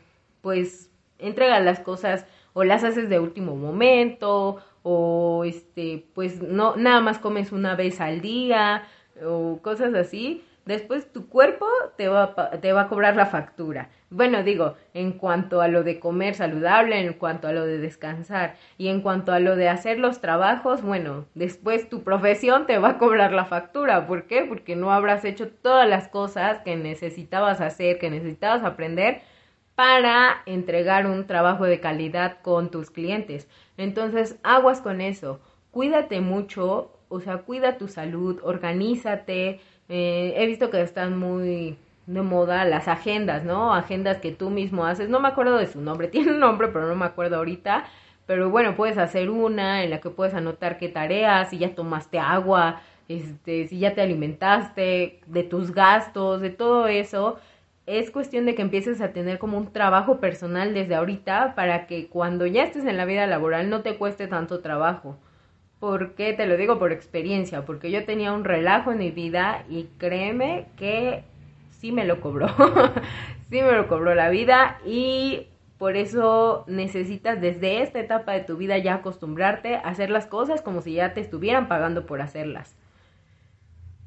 pues, 0.43 0.91
entregas 1.19 1.65
las 1.65 1.81
cosas 1.81 2.27
o 2.53 2.65
las 2.65 2.85
haces 2.85 3.09
de 3.09 3.21
último 3.21 3.57
momento 3.57 4.63
o 4.83 5.45
este 5.45 6.07
pues 6.15 6.43
no 6.43 6.77
nada 6.77 7.01
más 7.01 7.19
comes 7.19 7.53
una 7.53 7.75
vez 7.75 8.01
al 8.01 8.21
día 8.21 8.85
o 9.25 9.59
cosas 9.63 9.95
así 9.95 10.45
después 10.65 11.11
tu 11.13 11.29
cuerpo 11.29 11.67
te 11.97 12.09
va, 12.09 12.35
te 12.61 12.73
va 12.73 12.83
a 12.83 12.89
cobrar 12.89 13.17
la 13.17 13.27
factura. 13.27 13.89
Bueno, 14.09 14.45
digo, 14.45 14.77
en 14.95 15.13
cuanto 15.13 15.61
a 15.61 15.67
lo 15.67 15.83
de 15.83 15.99
comer 15.99 16.35
saludable, 16.37 17.01
en 17.01 17.13
cuanto 17.15 17.49
a 17.49 17.53
lo 17.53 17.67
de 17.67 17.79
descansar 17.79 18.55
y 18.79 18.87
en 18.87 19.01
cuanto 19.01 19.33
a 19.33 19.41
lo 19.41 19.57
de 19.57 19.69
hacer 19.69 19.99
los 19.99 20.21
trabajos, 20.21 20.83
bueno, 20.83 21.27
después 21.35 21.89
tu 21.89 22.05
profesión 22.05 22.67
te 22.67 22.79
va 22.79 22.91
a 22.91 22.99
cobrar 22.99 23.33
la 23.33 23.47
factura. 23.47 24.07
¿Por 24.07 24.29
qué? 24.29 24.45
Porque 24.45 24.77
no 24.77 24.93
habrás 24.93 25.25
hecho 25.25 25.49
todas 25.51 25.89
las 25.89 26.07
cosas 26.07 26.61
que 26.61 26.77
necesitabas 26.77 27.61
hacer, 27.61 27.99
que 27.99 28.09
necesitabas 28.11 28.63
aprender 28.63 29.23
para 29.75 30.43
entregar 30.47 31.07
un 31.07 31.27
trabajo 31.27 31.65
de 31.65 31.81
calidad 31.81 32.39
con 32.43 32.71
tus 32.71 32.91
clientes. 32.91 33.49
Entonces, 33.77 34.39
aguas 34.45 34.81
con 34.81 35.01
eso. 35.01 35.41
Cuídate 35.73 36.21
mucho, 36.21 36.93
o 37.09 37.21
sea, 37.21 37.39
cuida 37.39 37.77
tu 37.77 37.89
salud, 37.89 38.41
organízate, 38.45 39.61
eh, 39.89 40.35
he 40.37 40.47
visto 40.47 40.71
que 40.71 40.81
están 40.81 41.19
muy 41.19 41.77
de 42.07 42.23
moda 42.23 42.65
las 42.65 42.89
agendas, 42.89 43.45
¿no? 43.45 43.75
Agendas 43.75 44.19
que 44.19 44.33
tú 44.33 44.51
mismo 44.51 44.87
haces. 44.87 45.09
No 45.09 45.21
me 45.21 45.29
acuerdo 45.29 45.59
de 45.59 45.67
su 45.67 45.81
nombre, 45.81 46.09
tiene 46.09 46.33
un 46.33 46.41
nombre, 46.41 46.69
pero 46.69 46.87
no 46.87 46.95
me 46.95 47.07
acuerdo 47.07 47.37
ahorita. 47.37 47.85
Pero 48.27 48.51
bueno, 48.51 48.75
puedes 48.77 48.99
hacer 48.99 49.31
una 49.31 49.85
en 49.85 49.91
la 49.91 50.01
que 50.01 50.11
puedes 50.11 50.35
anotar 50.35 50.79
qué 50.79 50.89
tareas, 50.89 51.51
si 51.51 51.59
ya 51.59 51.75
tomaste 51.75 52.19
agua, 52.19 52.81
este, 53.09 53.69
si 53.69 53.79
ya 53.79 53.95
te 53.95 54.01
alimentaste, 54.03 55.21
de 55.27 55.43
tus 55.45 55.73
gastos, 55.73 56.41
de 56.41 56.51
todo 56.51 56.89
eso. 56.89 57.39
Es 57.87 58.11
cuestión 58.11 58.47
de 58.47 58.57
que 58.57 58.63
empieces 58.63 59.01
a 59.01 59.13
tener 59.13 59.39
como 59.39 59.59
un 59.59 59.73
trabajo 59.73 60.19
personal 60.19 60.75
desde 60.75 60.97
ahorita 60.97 61.55
para 61.55 61.87
que 61.87 62.09
cuando 62.09 62.47
ya 62.47 62.65
estés 62.65 62.85
en 62.85 62.97
la 62.97 63.05
vida 63.05 63.27
laboral 63.29 63.71
no 63.71 63.83
te 63.83 63.97
cueste 63.97 64.27
tanto 64.27 64.61
trabajo. 64.61 65.17
¿Por 65.79 66.15
qué? 66.15 66.33
Te 66.33 66.47
lo 66.47 66.57
digo 66.57 66.79
por 66.79 66.91
experiencia, 66.93 67.65
porque 67.65 67.91
yo 67.91 68.05
tenía 68.05 68.33
un 68.33 68.45
relajo 68.45 68.93
en 68.93 68.99
mi 68.99 69.11
vida 69.11 69.65
y 69.69 69.85
créeme 69.99 70.67
que 70.77 71.23
sí 71.79 71.93
me 71.93 72.05
lo 72.05 72.21
cobró, 72.21 72.49
sí 73.51 73.63
me 73.63 73.73
lo 73.73 73.89
cobró 73.89 74.15
la 74.15 74.29
vida 74.29 74.79
y 74.85 75.49
por 75.79 75.97
eso 75.97 76.65
necesitas 76.67 77.41
desde 77.41 77.83
esta 77.83 78.01
etapa 78.01 78.33
de 78.33 78.41
tu 78.41 78.57
vida 78.57 78.79
ya 78.79 78.95
acostumbrarte 78.95 79.77
a 79.77 79.81
hacer 79.81 80.11
las 80.11 80.27
cosas 80.27 80.63
como 80.63 80.81
si 80.81 80.95
ya 80.95 81.13
te 81.13 81.21
estuvieran 81.21 81.69
pagando 81.69 82.07
por 82.07 82.23
hacerlas. 82.23 82.77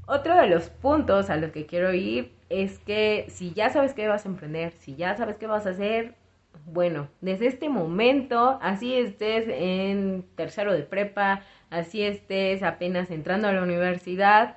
Otro 0.07 0.35
de 0.35 0.47
los 0.47 0.69
puntos 0.69 1.29
a 1.29 1.37
los 1.37 1.51
que 1.51 1.67
quiero 1.67 1.93
ir 1.93 2.33
es 2.49 2.79
que 2.79 3.25
si 3.29 3.53
ya 3.53 3.69
sabes 3.69 3.93
qué 3.93 4.07
vas 4.07 4.25
a 4.25 4.29
emprender, 4.29 4.73
si 4.79 4.95
ya 4.95 5.15
sabes 5.15 5.37
qué 5.37 5.45
vas 5.45 5.67
a 5.67 5.69
hacer, 5.69 6.15
bueno, 6.65 7.07
desde 7.21 7.45
este 7.45 7.69
momento, 7.69 8.57
así 8.63 8.95
estés 8.95 9.45
en 9.47 10.25
tercero 10.35 10.73
de 10.73 10.81
prepa, 10.81 11.43
así 11.69 12.01
estés 12.03 12.63
apenas 12.63 13.11
entrando 13.11 13.47
a 13.47 13.53
la 13.53 13.61
universidad, 13.61 14.55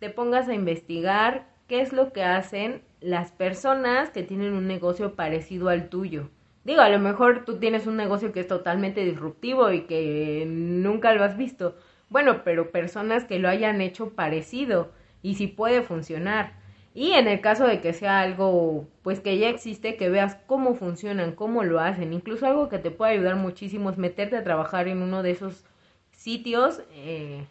te 0.00 0.08
pongas 0.08 0.48
a 0.48 0.54
investigar 0.54 1.51
qué 1.72 1.80
es 1.80 1.94
lo 1.94 2.12
que 2.12 2.22
hacen 2.22 2.82
las 3.00 3.32
personas 3.32 4.10
que 4.10 4.22
tienen 4.22 4.52
un 4.52 4.66
negocio 4.66 5.14
parecido 5.14 5.70
al 5.70 5.88
tuyo. 5.88 6.28
Digo, 6.64 6.82
a 6.82 6.90
lo 6.90 6.98
mejor 6.98 7.46
tú 7.46 7.58
tienes 7.58 7.86
un 7.86 7.96
negocio 7.96 8.30
que 8.30 8.40
es 8.40 8.46
totalmente 8.46 9.02
disruptivo 9.06 9.72
y 9.72 9.84
que 9.86 10.44
nunca 10.46 11.14
lo 11.14 11.24
has 11.24 11.38
visto. 11.38 11.74
Bueno, 12.10 12.44
pero 12.44 12.72
personas 12.72 13.24
que 13.24 13.38
lo 13.38 13.48
hayan 13.48 13.80
hecho 13.80 14.10
parecido 14.10 14.92
y 15.22 15.36
si 15.36 15.46
puede 15.46 15.80
funcionar. 15.80 16.52
Y 16.92 17.12
en 17.12 17.26
el 17.26 17.40
caso 17.40 17.66
de 17.66 17.80
que 17.80 17.94
sea 17.94 18.20
algo 18.20 18.86
pues 19.00 19.20
que 19.20 19.38
ya 19.38 19.48
existe, 19.48 19.96
que 19.96 20.10
veas 20.10 20.34
cómo 20.46 20.74
funcionan, 20.74 21.32
cómo 21.32 21.64
lo 21.64 21.80
hacen, 21.80 22.12
incluso 22.12 22.44
algo 22.44 22.68
que 22.68 22.80
te 22.80 22.90
puede 22.90 23.12
ayudar 23.12 23.36
muchísimo 23.36 23.88
es 23.88 23.96
meterte 23.96 24.36
a 24.36 24.44
trabajar 24.44 24.88
en 24.88 25.00
uno 25.00 25.22
de 25.22 25.30
esos 25.30 25.64
sitios, 26.10 26.82
eh, 26.92 27.46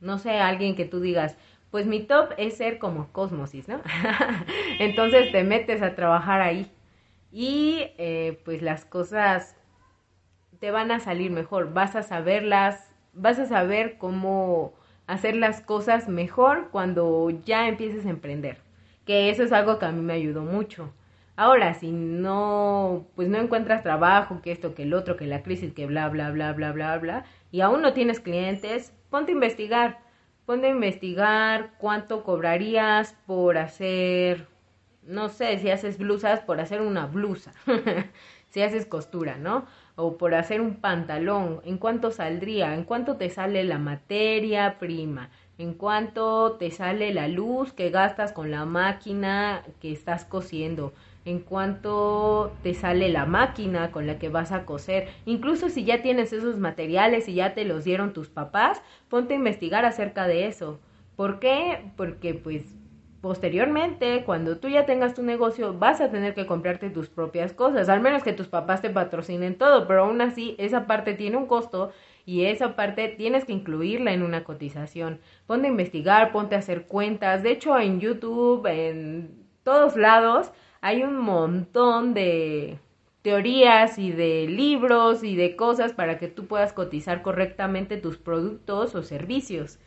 no 0.00 0.20
sé, 0.20 0.38
alguien 0.38 0.76
que 0.76 0.84
tú 0.84 1.00
digas, 1.00 1.36
pues 1.74 1.88
mi 1.88 1.98
top 2.04 2.34
es 2.36 2.56
ser 2.56 2.78
como 2.78 3.08
Cosmosis, 3.10 3.66
¿no? 3.66 3.80
Entonces 4.78 5.32
te 5.32 5.42
metes 5.42 5.82
a 5.82 5.96
trabajar 5.96 6.40
ahí 6.40 6.70
y 7.32 7.86
eh, 7.98 8.40
pues 8.44 8.62
las 8.62 8.84
cosas 8.84 9.56
te 10.60 10.70
van 10.70 10.92
a 10.92 11.00
salir 11.00 11.32
mejor, 11.32 11.72
vas 11.72 11.96
a 11.96 12.04
saberlas, 12.04 12.94
vas 13.12 13.40
a 13.40 13.46
saber 13.46 13.98
cómo 13.98 14.74
hacer 15.08 15.34
las 15.34 15.62
cosas 15.62 16.08
mejor 16.08 16.68
cuando 16.70 17.30
ya 17.44 17.66
empieces 17.66 18.06
a 18.06 18.10
emprender, 18.10 18.58
que 19.04 19.28
eso 19.28 19.42
es 19.42 19.50
algo 19.50 19.80
que 19.80 19.86
a 19.86 19.90
mí 19.90 20.00
me 20.00 20.12
ayudó 20.12 20.42
mucho. 20.42 20.92
Ahora, 21.34 21.74
si 21.74 21.90
no, 21.90 23.08
pues 23.16 23.28
no 23.28 23.38
encuentras 23.38 23.82
trabajo, 23.82 24.42
que 24.42 24.52
esto, 24.52 24.76
que 24.76 24.84
el 24.84 24.94
otro, 24.94 25.16
que 25.16 25.26
la 25.26 25.42
crisis, 25.42 25.72
que 25.72 25.86
bla, 25.86 26.08
bla, 26.08 26.30
bla, 26.30 26.52
bla, 26.52 26.70
bla, 26.70 26.98
bla, 26.98 27.24
y 27.50 27.62
aún 27.62 27.82
no 27.82 27.94
tienes 27.94 28.20
clientes, 28.20 28.92
ponte 29.10 29.32
a 29.32 29.34
investigar. 29.34 30.03
Ponte 30.46 30.66
a 30.66 30.70
investigar 30.70 31.72
cuánto 31.78 32.22
cobrarías 32.22 33.14
por 33.26 33.56
hacer, 33.56 34.46
no 35.02 35.28
sé, 35.30 35.58
si 35.58 35.70
haces 35.70 35.96
blusas, 35.98 36.40
por 36.40 36.60
hacer 36.60 36.82
una 36.82 37.06
blusa. 37.06 37.52
si 38.50 38.62
haces 38.62 38.86
costura, 38.86 39.36
¿no? 39.38 39.66
O 39.96 40.16
por 40.18 40.34
hacer 40.34 40.60
un 40.60 40.76
pantalón, 40.76 41.60
¿en 41.64 41.78
cuánto 41.78 42.10
saldría? 42.10 42.74
¿En 42.74 42.84
cuánto 42.84 43.16
te 43.16 43.30
sale 43.30 43.64
la 43.64 43.78
materia 43.78 44.78
prima? 44.78 45.30
¿En 45.56 45.74
cuánto 45.74 46.52
te 46.52 46.70
sale 46.70 47.14
la 47.14 47.26
luz 47.28 47.72
que 47.72 47.90
gastas 47.90 48.32
con 48.32 48.50
la 48.50 48.64
máquina 48.66 49.64
que 49.80 49.92
estás 49.92 50.24
cosiendo? 50.24 50.92
En 51.24 51.40
cuánto 51.40 52.52
te 52.62 52.74
sale 52.74 53.08
la 53.08 53.26
máquina 53.26 53.90
con 53.90 54.06
la 54.06 54.18
que 54.18 54.28
vas 54.28 54.52
a 54.52 54.64
coser. 54.64 55.08
Incluso 55.24 55.68
si 55.68 55.84
ya 55.84 56.02
tienes 56.02 56.32
esos 56.32 56.58
materiales 56.58 57.28
y 57.28 57.34
ya 57.34 57.54
te 57.54 57.64
los 57.64 57.84
dieron 57.84 58.12
tus 58.12 58.28
papás, 58.28 58.82
ponte 59.08 59.34
a 59.34 59.38
investigar 59.38 59.84
acerca 59.84 60.26
de 60.26 60.46
eso. 60.46 60.80
¿Por 61.16 61.38
qué? 61.38 61.92
Porque 61.96 62.34
pues 62.34 62.76
posteriormente, 63.20 64.22
cuando 64.26 64.58
tú 64.58 64.68
ya 64.68 64.84
tengas 64.84 65.14
tu 65.14 65.22
negocio, 65.22 65.72
vas 65.78 66.02
a 66.02 66.10
tener 66.10 66.34
que 66.34 66.44
comprarte 66.44 66.90
tus 66.90 67.08
propias 67.08 67.54
cosas, 67.54 67.88
al 67.88 68.02
menos 68.02 68.22
que 68.22 68.34
tus 68.34 68.48
papás 68.48 68.82
te 68.82 68.90
patrocinen 68.90 69.56
todo, 69.56 69.86
pero 69.86 70.04
aún 70.04 70.20
así 70.20 70.56
esa 70.58 70.86
parte 70.86 71.14
tiene 71.14 71.38
un 71.38 71.46
costo 71.46 71.90
y 72.26 72.44
esa 72.44 72.76
parte 72.76 73.08
tienes 73.08 73.46
que 73.46 73.54
incluirla 73.54 74.12
en 74.12 74.22
una 74.22 74.44
cotización. 74.44 75.20
Ponte 75.46 75.68
a 75.68 75.70
investigar, 75.70 76.32
ponte 76.32 76.54
a 76.54 76.58
hacer 76.58 76.86
cuentas. 76.86 77.42
De 77.42 77.52
hecho, 77.52 77.78
en 77.78 77.98
YouTube, 77.98 78.66
en 78.66 79.46
todos 79.62 79.96
lados, 79.96 80.52
hay 80.84 81.02
un 81.02 81.16
montón 81.16 82.12
de 82.12 82.78
teorías 83.22 83.98
y 83.98 84.12
de 84.12 84.46
libros 84.46 85.24
y 85.24 85.34
de 85.34 85.56
cosas 85.56 85.94
para 85.94 86.18
que 86.18 86.28
tú 86.28 86.46
puedas 86.46 86.74
cotizar 86.74 87.22
correctamente 87.22 87.96
tus 87.96 88.18
productos 88.18 88.94
o 88.94 89.02
servicios. 89.02 89.78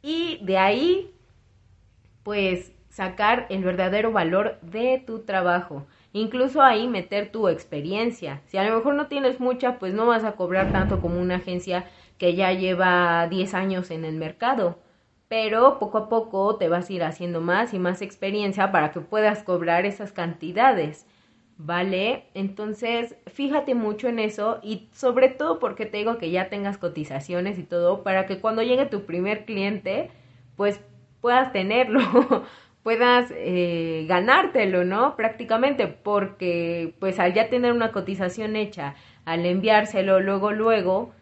Y 0.00 0.38
de 0.42 0.56
ahí, 0.56 1.10
pues, 2.22 2.72
sacar 2.88 3.44
el 3.50 3.62
verdadero 3.62 4.10
valor 4.10 4.58
de 4.62 5.04
tu 5.06 5.18
trabajo. 5.18 5.86
Incluso 6.14 6.62
ahí 6.62 6.88
meter 6.88 7.30
tu 7.30 7.48
experiencia. 7.48 8.40
Si 8.46 8.56
a 8.56 8.64
lo 8.64 8.74
mejor 8.74 8.94
no 8.94 9.08
tienes 9.08 9.38
mucha, 9.38 9.78
pues 9.78 9.92
no 9.92 10.06
vas 10.06 10.24
a 10.24 10.32
cobrar 10.32 10.72
tanto 10.72 11.02
como 11.02 11.20
una 11.20 11.36
agencia 11.36 11.84
que 12.16 12.34
ya 12.34 12.54
lleva 12.54 13.28
10 13.28 13.52
años 13.52 13.90
en 13.90 14.06
el 14.06 14.16
mercado 14.16 14.78
pero 15.32 15.78
poco 15.78 15.96
a 15.96 16.08
poco 16.10 16.56
te 16.56 16.68
vas 16.68 16.90
a 16.90 16.92
ir 16.92 17.02
haciendo 17.02 17.40
más 17.40 17.72
y 17.72 17.78
más 17.78 18.02
experiencia 18.02 18.70
para 18.70 18.92
que 18.92 19.00
puedas 19.00 19.42
cobrar 19.42 19.86
esas 19.86 20.12
cantidades. 20.12 21.06
¿Vale? 21.56 22.24
Entonces, 22.34 23.16
fíjate 23.28 23.74
mucho 23.74 24.08
en 24.08 24.18
eso 24.18 24.60
y 24.62 24.90
sobre 24.92 25.30
todo 25.30 25.58
porque 25.58 25.86
te 25.86 25.96
digo 25.96 26.18
que 26.18 26.30
ya 26.30 26.50
tengas 26.50 26.76
cotizaciones 26.76 27.58
y 27.58 27.62
todo 27.62 28.02
para 28.02 28.26
que 28.26 28.40
cuando 28.40 28.62
llegue 28.62 28.84
tu 28.84 29.06
primer 29.06 29.46
cliente, 29.46 30.10
pues 30.54 30.82
puedas 31.22 31.50
tenerlo, 31.50 32.02
puedas 32.82 33.32
eh, 33.34 34.04
ganártelo, 34.06 34.84
¿no? 34.84 35.16
Prácticamente 35.16 35.86
porque 35.86 36.92
pues 37.00 37.18
al 37.18 37.32
ya 37.32 37.48
tener 37.48 37.72
una 37.72 37.90
cotización 37.90 38.54
hecha, 38.54 38.96
al 39.24 39.46
enviárselo 39.46 40.20
luego, 40.20 40.52
luego, 40.52 41.14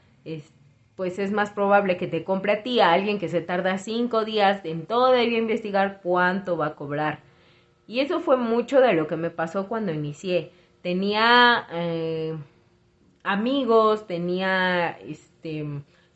pues 1.01 1.19
es 1.19 1.33
más 1.33 1.49
probable 1.49 1.97
que 1.97 2.09
te 2.09 2.25
compre 2.25 2.53
a 2.53 2.63
ti 2.63 2.79
a 2.81 2.93
alguien 2.93 3.19
que 3.19 3.31
se 3.31 3.41
tarda 3.41 3.79
cinco 3.79 4.27
días 4.27 4.63
en 4.65 4.85
todavía 4.85 5.39
investigar 5.39 6.01
cuánto 6.03 6.59
va 6.59 6.67
a 6.67 6.75
cobrar. 6.75 7.21
Y 7.87 8.01
eso 8.01 8.21
fue 8.21 8.37
mucho 8.37 8.83
de 8.83 8.93
lo 8.93 9.07
que 9.07 9.17
me 9.17 9.31
pasó 9.31 9.67
cuando 9.67 9.95
inicié. 9.95 10.53
Tenía 10.83 11.67
eh, 11.73 12.37
amigos, 13.23 14.07
tenía 14.07 14.91
este, 14.91 15.65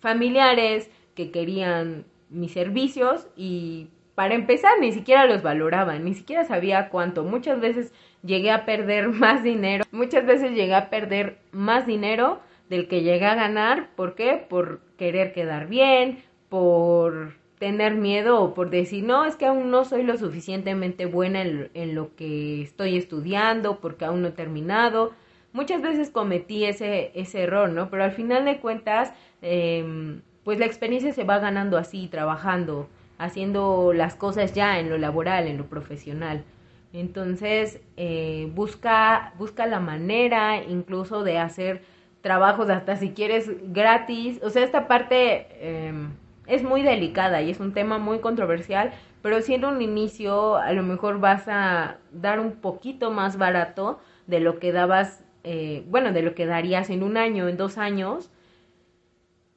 familiares 0.00 0.90
que 1.14 1.30
querían 1.30 2.04
mis 2.28 2.52
servicios 2.52 3.26
y 3.38 3.88
para 4.14 4.34
empezar 4.34 4.72
ni 4.82 4.92
siquiera 4.92 5.24
los 5.24 5.42
valoraban, 5.42 6.04
ni 6.04 6.12
siquiera 6.12 6.44
sabía 6.44 6.90
cuánto. 6.90 7.24
Muchas 7.24 7.58
veces 7.58 7.94
llegué 8.22 8.50
a 8.50 8.66
perder 8.66 9.08
más 9.08 9.42
dinero, 9.42 9.86
muchas 9.92 10.26
veces 10.26 10.50
llegué 10.50 10.74
a 10.74 10.90
perder 10.90 11.38
más 11.52 11.86
dinero 11.86 12.40
del 12.68 12.88
que 12.88 13.02
llegué 13.02 13.26
a 13.26 13.34
ganar. 13.34 13.90
¿Por 13.96 14.14
qué? 14.14 14.44
Por 14.48 14.80
querer 14.96 15.32
quedar 15.32 15.68
bien, 15.68 16.22
por 16.48 17.34
tener 17.58 17.94
miedo 17.94 18.42
o 18.42 18.54
por 18.54 18.70
decir, 18.70 19.04
no, 19.04 19.24
es 19.24 19.36
que 19.36 19.46
aún 19.46 19.70
no 19.70 19.84
soy 19.84 20.02
lo 20.02 20.18
suficientemente 20.18 21.06
buena 21.06 21.42
en, 21.42 21.94
lo 21.94 22.14
que 22.14 22.62
estoy 22.62 22.96
estudiando, 22.96 23.80
porque 23.80 24.04
aún 24.04 24.22
no 24.22 24.28
he 24.28 24.32
terminado. 24.32 25.12
Muchas 25.52 25.80
veces 25.80 26.10
cometí 26.10 26.64
ese, 26.64 27.12
ese 27.14 27.42
error, 27.42 27.70
¿no? 27.70 27.88
Pero 27.90 28.04
al 28.04 28.12
final 28.12 28.44
de 28.44 28.58
cuentas, 28.58 29.12
em, 29.40 30.20
pues 30.42 30.58
la 30.58 30.66
experiencia 30.66 31.12
se 31.12 31.24
va 31.24 31.38
ganando 31.38 31.78
así, 31.78 32.08
trabajando, 32.08 32.88
haciendo 33.18 33.92
las 33.92 34.16
cosas 34.16 34.52
ya 34.52 34.78
en 34.80 34.90
lo 34.90 34.98
laboral, 34.98 35.46
en 35.46 35.56
lo 35.56 35.66
profesional. 35.66 36.44
Entonces, 36.92 37.80
eh, 37.96 38.50
busca, 38.54 39.32
busca 39.38 39.66
la 39.66 39.80
manera 39.80 40.62
incluso 40.62 41.24
de 41.24 41.38
hacer 41.38 41.82
trabajos 42.24 42.70
hasta 42.70 42.96
si 42.96 43.10
quieres 43.10 43.50
gratis. 43.70 44.40
O 44.42 44.48
sea, 44.48 44.64
esta 44.64 44.88
parte 44.88 45.46
em, 45.60 46.14
es 46.46 46.62
muy 46.62 46.80
delicada 46.80 47.42
y 47.42 47.50
es 47.50 47.60
un 47.60 47.74
tema 47.74 47.98
muy 47.98 48.20
controversial, 48.20 48.92
pero 49.20 49.42
siendo 49.42 49.68
un 49.68 49.82
inicio, 49.82 50.56
a 50.56 50.72
lo 50.72 50.82
mejor 50.82 51.20
vas 51.20 51.46
a 51.48 51.98
dar 52.12 52.40
un 52.40 52.52
poquito 52.52 53.10
más 53.10 53.36
barato 53.36 54.00
de 54.26 54.40
lo 54.40 54.58
que 54.58 54.72
dabas, 54.72 55.22
eh, 55.42 55.84
bueno, 55.90 56.12
de 56.12 56.22
lo 56.22 56.34
que 56.34 56.46
darías 56.46 56.88
en 56.88 57.02
un 57.02 57.18
año, 57.18 57.46
en 57.46 57.58
dos 57.58 57.76
años, 57.76 58.30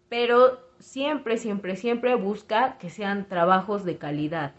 pero 0.10 0.60
siempre, 0.80 1.38
siempre, 1.38 1.78
siempre 1.78 2.16
busca 2.16 2.78
que 2.80 2.90
sean 2.90 3.30
trabajos 3.30 3.86
de 3.86 3.98
calidad. 3.98 4.52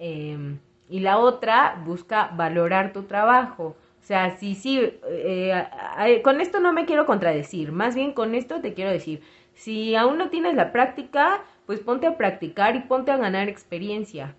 Em, 0.00 0.58
y 0.88 0.98
la 0.98 1.18
otra, 1.18 1.80
busca 1.86 2.32
valorar 2.34 2.92
tu 2.92 3.04
trabajo. 3.04 3.76
O 4.06 4.08
sea, 4.08 4.36
sí, 4.36 4.54
sí, 4.54 4.80
eh, 5.08 6.20
con 6.22 6.40
esto 6.40 6.60
no 6.60 6.72
me 6.72 6.86
quiero 6.86 7.06
contradecir, 7.06 7.72
más 7.72 7.96
bien 7.96 8.12
con 8.12 8.36
esto 8.36 8.60
te 8.60 8.72
quiero 8.72 8.92
decir, 8.92 9.20
si 9.52 9.96
aún 9.96 10.16
no 10.16 10.30
tienes 10.30 10.54
la 10.54 10.70
práctica, 10.70 11.42
pues 11.66 11.80
ponte 11.80 12.06
a 12.06 12.16
practicar 12.16 12.76
y 12.76 12.82
ponte 12.82 13.10
a 13.10 13.16
ganar 13.16 13.48
experiencia, 13.48 14.36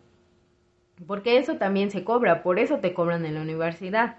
porque 1.05 1.37
eso 1.37 1.57
también 1.57 1.91
se 1.91 2.05
cobra, 2.05 2.43
por 2.43 2.59
eso 2.59 2.77
te 2.77 2.93
cobran 2.93 3.25
en 3.25 3.35
la 3.35 3.41
universidad. 3.41 4.15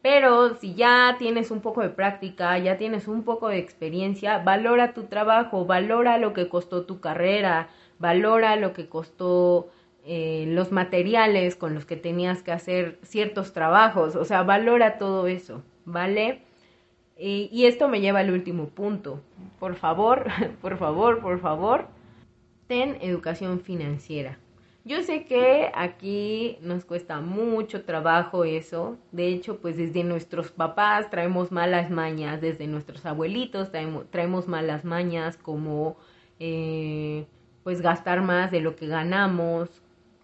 Pero 0.00 0.54
si 0.54 0.74
ya 0.76 1.16
tienes 1.18 1.50
un 1.50 1.60
poco 1.60 1.80
de 1.82 1.88
práctica, 1.88 2.56
ya 2.58 2.78
tienes 2.78 3.08
un 3.08 3.24
poco 3.24 3.48
de 3.48 3.58
experiencia, 3.58 4.38
valora 4.38 4.94
tu 4.94 5.06
trabajo, 5.06 5.66
valora 5.66 6.18
lo 6.18 6.32
que 6.34 6.48
costó 6.48 6.84
tu 6.84 7.00
carrera, 7.00 7.68
valora 7.98 8.54
lo 8.54 8.72
que 8.72 8.88
costó 8.88 9.70
eh, 10.04 10.44
los 10.48 10.72
materiales 10.72 11.56
con 11.56 11.74
los 11.74 11.84
que 11.86 11.96
tenías 11.96 12.42
que 12.42 12.52
hacer 12.52 12.98
ciertos 13.02 13.52
trabajos, 13.52 14.16
o 14.16 14.24
sea, 14.24 14.42
valora 14.42 14.98
todo 14.98 15.26
eso, 15.26 15.62
¿vale? 15.84 16.42
y 17.16 17.66
esto 17.66 17.86
me 17.88 18.00
lleva 18.00 18.18
al 18.18 18.32
último 18.32 18.70
punto. 18.70 19.20
Por 19.60 19.76
favor, 19.76 20.26
por 20.60 20.76
favor, 20.76 21.20
por 21.20 21.38
favor, 21.38 21.86
ten 22.66 22.98
educación 23.00 23.60
financiera. 23.60 24.38
Yo 24.86 25.02
sé 25.02 25.24
que 25.24 25.70
aquí 25.74 26.58
nos 26.60 26.84
cuesta 26.84 27.20
mucho 27.22 27.84
trabajo 27.84 28.44
eso. 28.44 28.98
De 29.12 29.28
hecho, 29.28 29.58
pues 29.58 29.78
desde 29.78 30.04
nuestros 30.04 30.50
papás 30.50 31.08
traemos 31.08 31.50
malas 31.50 31.90
mañas, 31.90 32.42
desde 32.42 32.66
nuestros 32.66 33.06
abuelitos 33.06 33.70
traemos, 34.10 34.46
malas 34.46 34.84
mañas 34.84 35.38
como 35.38 35.96
eh, 36.38 37.24
pues 37.62 37.80
gastar 37.80 38.20
más 38.20 38.50
de 38.50 38.60
lo 38.60 38.76
que 38.76 38.86
ganamos, 38.86 39.70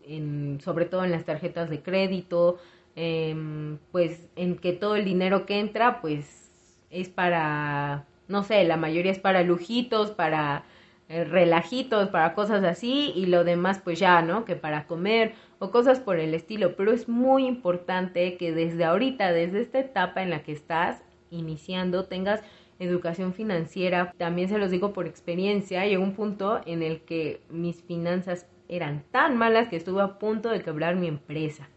en, 0.06 0.60
sobre 0.62 0.86
todo 0.86 1.04
en 1.04 1.10
las 1.10 1.24
tarjetas 1.24 1.70
de 1.70 1.82
crédito, 1.82 2.58
em, 2.96 3.78
pues 3.92 4.28
en 4.36 4.56
que 4.56 4.72
todo 4.72 4.96
el 4.96 5.04
dinero 5.04 5.46
que 5.46 5.58
entra 5.60 6.00
pues 6.00 6.50
es 6.90 7.08
para, 7.08 8.06
no 8.28 8.42
sé, 8.42 8.64
la 8.64 8.76
mayoría 8.76 9.12
es 9.12 9.18
para 9.18 9.42
lujitos, 9.42 10.10
para 10.10 10.64
eh, 11.08 11.24
relajitos, 11.24 12.08
para 12.10 12.34
cosas 12.34 12.62
así 12.64 13.12
y 13.16 13.26
lo 13.26 13.44
demás 13.44 13.80
pues 13.82 13.98
ya, 13.98 14.22
¿no? 14.22 14.44
Que 14.44 14.56
para 14.56 14.86
comer 14.86 15.34
o 15.58 15.70
cosas 15.70 16.00
por 16.00 16.18
el 16.18 16.34
estilo. 16.34 16.76
Pero 16.76 16.92
es 16.92 17.08
muy 17.08 17.46
importante 17.46 18.36
que 18.36 18.52
desde 18.52 18.84
ahorita, 18.84 19.32
desde 19.32 19.60
esta 19.60 19.80
etapa 19.80 20.22
en 20.22 20.30
la 20.30 20.42
que 20.42 20.52
estás 20.52 21.02
iniciando, 21.30 22.04
tengas 22.04 22.42
educación 22.78 23.34
financiera. 23.34 24.14
También 24.18 24.48
se 24.48 24.58
los 24.58 24.70
digo 24.70 24.92
por 24.92 25.06
experiencia, 25.06 25.86
llegó 25.86 26.02
un 26.02 26.14
punto 26.14 26.60
en 26.66 26.82
el 26.82 27.00
que 27.02 27.40
mis 27.50 27.82
finanzas 27.82 28.46
eran 28.70 29.04
tan 29.10 29.36
malas 29.36 29.68
que 29.68 29.76
estuve 29.76 30.00
a 30.00 30.18
punto 30.18 30.48
de 30.48 30.62
quebrar 30.62 30.96
mi 30.96 31.08
empresa. 31.08 31.68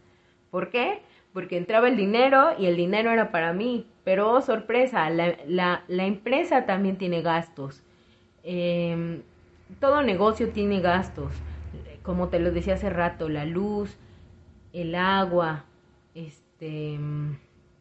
¿Por 0.50 0.70
qué? 0.70 1.02
Porque 1.32 1.56
entraba 1.58 1.88
el 1.88 1.96
dinero 1.96 2.54
y 2.58 2.66
el 2.66 2.76
dinero 2.76 3.10
era 3.10 3.30
para 3.30 3.52
mí. 3.52 3.86
Pero, 4.04 4.32
oh, 4.32 4.40
sorpresa, 4.40 5.10
la, 5.10 5.36
la, 5.46 6.06
empresa 6.06 6.64
también 6.66 6.96
tiene 6.96 7.22
gastos 7.22 7.82
eh, 8.44 9.22
todo 9.80 10.02
negocio 10.02 10.50
tiene 10.50 10.80
gastos, 10.80 11.32
como 12.02 12.28
te 12.28 12.38
lo 12.38 12.52
decía 12.52 12.74
hace 12.74 12.90
rato, 12.90 13.28
la 13.28 13.46
luz, 13.46 13.96
el 14.72 14.94
agua, 14.94 15.64
este, 16.14 16.98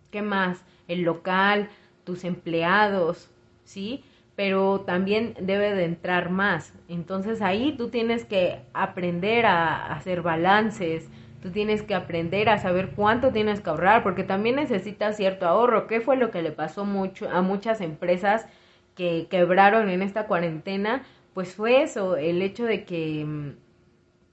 ¿qué 0.10 0.22
más? 0.22 0.64
El 0.88 1.02
local, 1.02 1.70
tus 2.06 2.24
empleados, 2.24 3.30
¿sí? 3.66 4.04
Pero 4.36 4.82
también 4.82 5.36
debe 5.40 5.74
de 5.76 5.86
entrar 5.86 6.30
más. 6.30 6.74
Entonces 6.88 7.42
ahí 7.42 7.76
tú 7.78 7.90
tienes 7.90 8.26
que 8.26 8.62
aprender 8.74 9.46
a 9.46 9.94
hacer 9.94 10.22
balances, 10.22 11.10
tú 11.42 11.52
tienes 11.52 11.84
que 11.84 11.96
aprender 11.96 12.50
a 12.50 12.58
saber 12.58 12.92
cuánto 12.96 13.32
tienes 13.32 13.62
que 13.62 13.70
ahorrar, 13.70 14.04
porque 14.04 14.24
también 14.24 14.56
necesitas 14.56 15.18
cierto 15.18 15.48
ahorro. 15.48 15.88
¿Qué 15.88 16.02
fue 16.02 16.18
lo 16.18 16.32
que 16.32 16.42
le 16.42 16.52
pasó 16.52 16.86
mucho 16.86 17.30
a 17.30 17.42
muchas 17.42 17.82
empresas? 17.82 18.48
que 18.96 19.28
quebraron 19.30 19.90
en 19.90 20.02
esta 20.02 20.28
cuarentena, 20.28 21.04
pues 21.34 21.56
fue 21.56 21.82
eso, 21.84 22.16
el 22.16 22.42
hecho 22.42 22.66
de 22.66 22.86
que 22.86 23.26
mm, 23.26 23.56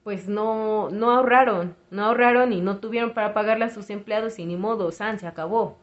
pues 0.03 0.27
no, 0.27 0.89
no 0.89 1.11
ahorraron, 1.11 1.75
no 1.91 2.05
ahorraron 2.05 2.53
y 2.53 2.61
no 2.61 2.77
tuvieron 2.79 3.13
para 3.13 3.33
pagarle 3.33 3.65
a 3.65 3.69
sus 3.69 3.89
empleados 3.89 4.39
y 4.39 4.45
ni 4.45 4.57
modo, 4.57 4.91
San, 4.91 5.19
se 5.19 5.27
acabó. 5.27 5.77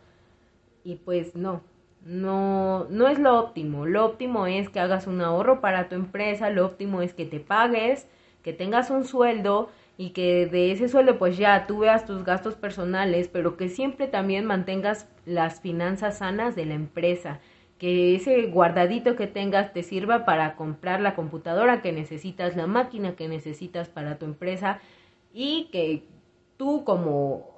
Y 0.84 0.96
pues 0.96 1.36
no, 1.36 1.62
no, 2.08 2.86
no 2.88 3.08
es 3.08 3.18
lo 3.18 3.38
óptimo. 3.38 3.84
Lo 3.84 4.06
óptimo 4.06 4.46
es 4.46 4.70
que 4.70 4.80
hagas 4.80 5.06
un 5.06 5.20
ahorro 5.20 5.60
para 5.60 5.88
tu 5.90 5.94
empresa, 5.94 6.48
lo 6.48 6.64
óptimo 6.64 7.02
es 7.02 7.12
que 7.12 7.26
te 7.26 7.38
pagues, 7.38 8.08
que 8.42 8.54
tengas 8.54 8.90
un 8.90 9.04
sueldo 9.04 9.68
y 9.98 10.10
que 10.10 10.46
de 10.46 10.72
ese 10.72 10.88
sueldo 10.88 11.18
pues 11.18 11.36
ya 11.36 11.66
tú 11.66 11.80
veas 11.80 12.06
tus 12.06 12.24
gastos 12.24 12.54
personales, 12.54 13.28
pero 13.28 13.58
que 13.58 13.68
siempre 13.68 14.06
también 14.06 14.46
mantengas 14.46 15.06
las 15.26 15.60
finanzas 15.60 16.18
sanas 16.18 16.56
de 16.56 16.64
la 16.64 16.74
empresa 16.74 17.40
que 17.78 18.16
ese 18.16 18.46
guardadito 18.46 19.14
que 19.14 19.26
tengas 19.26 19.72
te 19.72 19.82
sirva 19.82 20.24
para 20.24 20.56
comprar 20.56 21.00
la 21.00 21.14
computadora 21.14 21.82
que 21.82 21.92
necesitas, 21.92 22.56
la 22.56 22.66
máquina 22.66 23.16
que 23.16 23.28
necesitas 23.28 23.88
para 23.88 24.18
tu 24.18 24.24
empresa 24.24 24.80
y 25.32 25.68
que 25.70 26.04
tú 26.56 26.84
como 26.84 27.57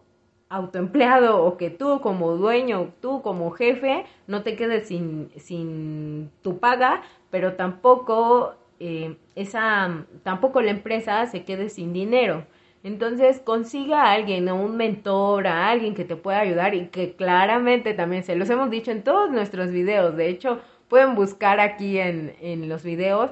autoempleado 0.51 1.45
o 1.45 1.57
que 1.57 1.71
tú 1.71 2.01
como 2.01 2.37
dueño, 2.37 2.93
tú 3.01 3.23
como 3.23 3.53
jefe, 3.53 4.05
no 4.27 4.43
te 4.43 4.57
quedes 4.57 4.89
sin, 4.89 5.31
sin 5.37 6.31
tu 6.43 6.59
paga, 6.59 7.03
pero 7.31 7.55
tampoco 7.55 8.55
eh, 8.81 9.17
esa, 9.37 10.05
tampoco 10.25 10.61
la 10.61 10.73
empresa 10.73 11.25
se 11.27 11.45
quede 11.45 11.71
sin 11.71 11.93
dinero. 11.93 12.45
Entonces 12.83 13.41
consiga 13.41 14.05
a 14.05 14.13
alguien, 14.13 14.49
a 14.49 14.55
un 14.55 14.77
mentor, 14.77 15.47
a 15.47 15.71
alguien 15.71 15.95
que 15.95 16.05
te 16.05 16.17
pueda 16.17 16.41
ayudar 16.41 16.75
y 16.75 16.89
que 16.89 17.15
claramente 17.15 17.95
también 17.95 18.25
se 18.25 18.37
los 18.37 18.51
hemos 18.51 18.71
dicho 18.71 18.91
en 18.91 19.03
todos 19.05 19.31
nuestros 19.31 19.71
videos. 19.71 20.17
De 20.17 20.29
hecho, 20.29 20.61
pueden 20.89 21.15
buscar 21.15 21.61
aquí 21.61 21.99
en, 21.99 22.35
en 22.41 22.69
los 22.69 22.83
videos 22.83 23.31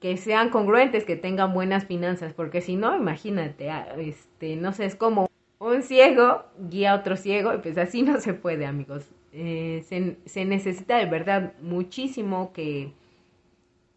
que 0.00 0.16
sean 0.16 0.50
congruentes, 0.50 1.04
que 1.04 1.16
tengan 1.16 1.54
buenas 1.54 1.86
finanzas, 1.86 2.34
porque 2.34 2.60
si 2.60 2.76
no, 2.76 2.96
imagínate, 2.96 3.70
ah, 3.70 3.94
este, 3.98 4.56
no 4.56 4.72
sé, 4.72 4.84
es 4.84 4.96
como 4.96 5.31
un 5.70 5.82
ciego 5.82 6.44
guía 6.58 6.92
a 6.92 6.96
otro 6.96 7.16
ciego, 7.16 7.54
y 7.54 7.58
pues 7.58 7.78
así 7.78 8.02
no 8.02 8.20
se 8.20 8.34
puede, 8.34 8.66
amigos. 8.66 9.04
Eh, 9.32 9.82
se, 10.26 10.44
necesita 10.44 10.98
de 10.98 11.06
verdad 11.06 11.54
muchísimo 11.62 12.52
que, 12.52 12.92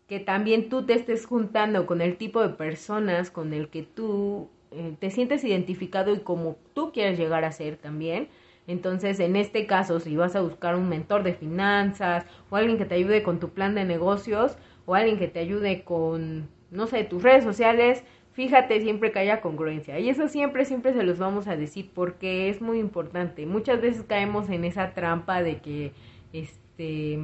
que 0.08 0.20
también 0.20 0.70
tú 0.70 0.86
te 0.86 0.94
estés 0.94 1.26
juntando 1.26 1.86
con 1.86 2.02
el 2.02 2.18
tipo 2.18 2.42
de 2.42 2.50
personas 2.50 3.32
con 3.32 3.54
el 3.54 3.70
que 3.70 3.84
tú 3.84 4.50
eh, 4.72 4.96
te 5.00 5.10
sientes 5.12 5.44
identificado 5.44 6.14
y 6.14 6.20
como 6.20 6.58
tú 6.74 6.92
quieres 6.92 7.18
llegar 7.20 7.44
a 7.46 7.52
ser 7.52 7.78
también, 7.78 8.30
Entonces, 8.68 9.20
en 9.20 9.36
este 9.36 9.68
caso, 9.68 10.00
si 10.00 10.16
vas 10.18 10.36
a 10.36 10.42
buscar 10.42 10.76
un 10.76 10.90
mentor 10.90 11.24
de 11.24 11.34
finanzas 11.34 12.26
o 12.50 12.56
alguien 12.56 12.78
que 12.78 12.86
te 12.86 12.96
ayude 12.96 13.24
con 13.24 13.40
tu 13.40 13.50
plan 13.50 13.76
de 13.76 13.86
negocios 13.86 14.58
o 14.86 14.96
alguien 14.96 15.20
que 15.20 15.28
te 15.28 15.40
ayude 15.40 15.84
con, 15.84 16.50
no 16.72 16.88
sé, 16.88 17.04
tus 17.04 17.22
redes 17.24 17.44
sociales, 17.44 18.04
fíjate 18.36 18.82
siempre 18.82 19.12
que 19.12 19.20
haya 19.20 19.42
congruencia. 19.42 19.98
Y 19.98 20.10
eso 20.10 20.28
siempre, 20.28 20.66
siempre 20.66 20.94
se 20.94 21.04
los 21.04 21.18
vamos 21.18 21.48
a 21.48 21.56
decir 21.56 21.90
porque 21.94 22.50
es 22.50 22.62
muy 22.62 22.80
importante. 22.80 23.46
Muchas 23.46 23.82
veces 23.82 24.04
caemos 24.04 24.50
en 24.50 24.66
esa 24.66 24.94
trampa 24.94 25.42
de 25.42 25.62
que, 25.62 25.94
este, 26.34 27.18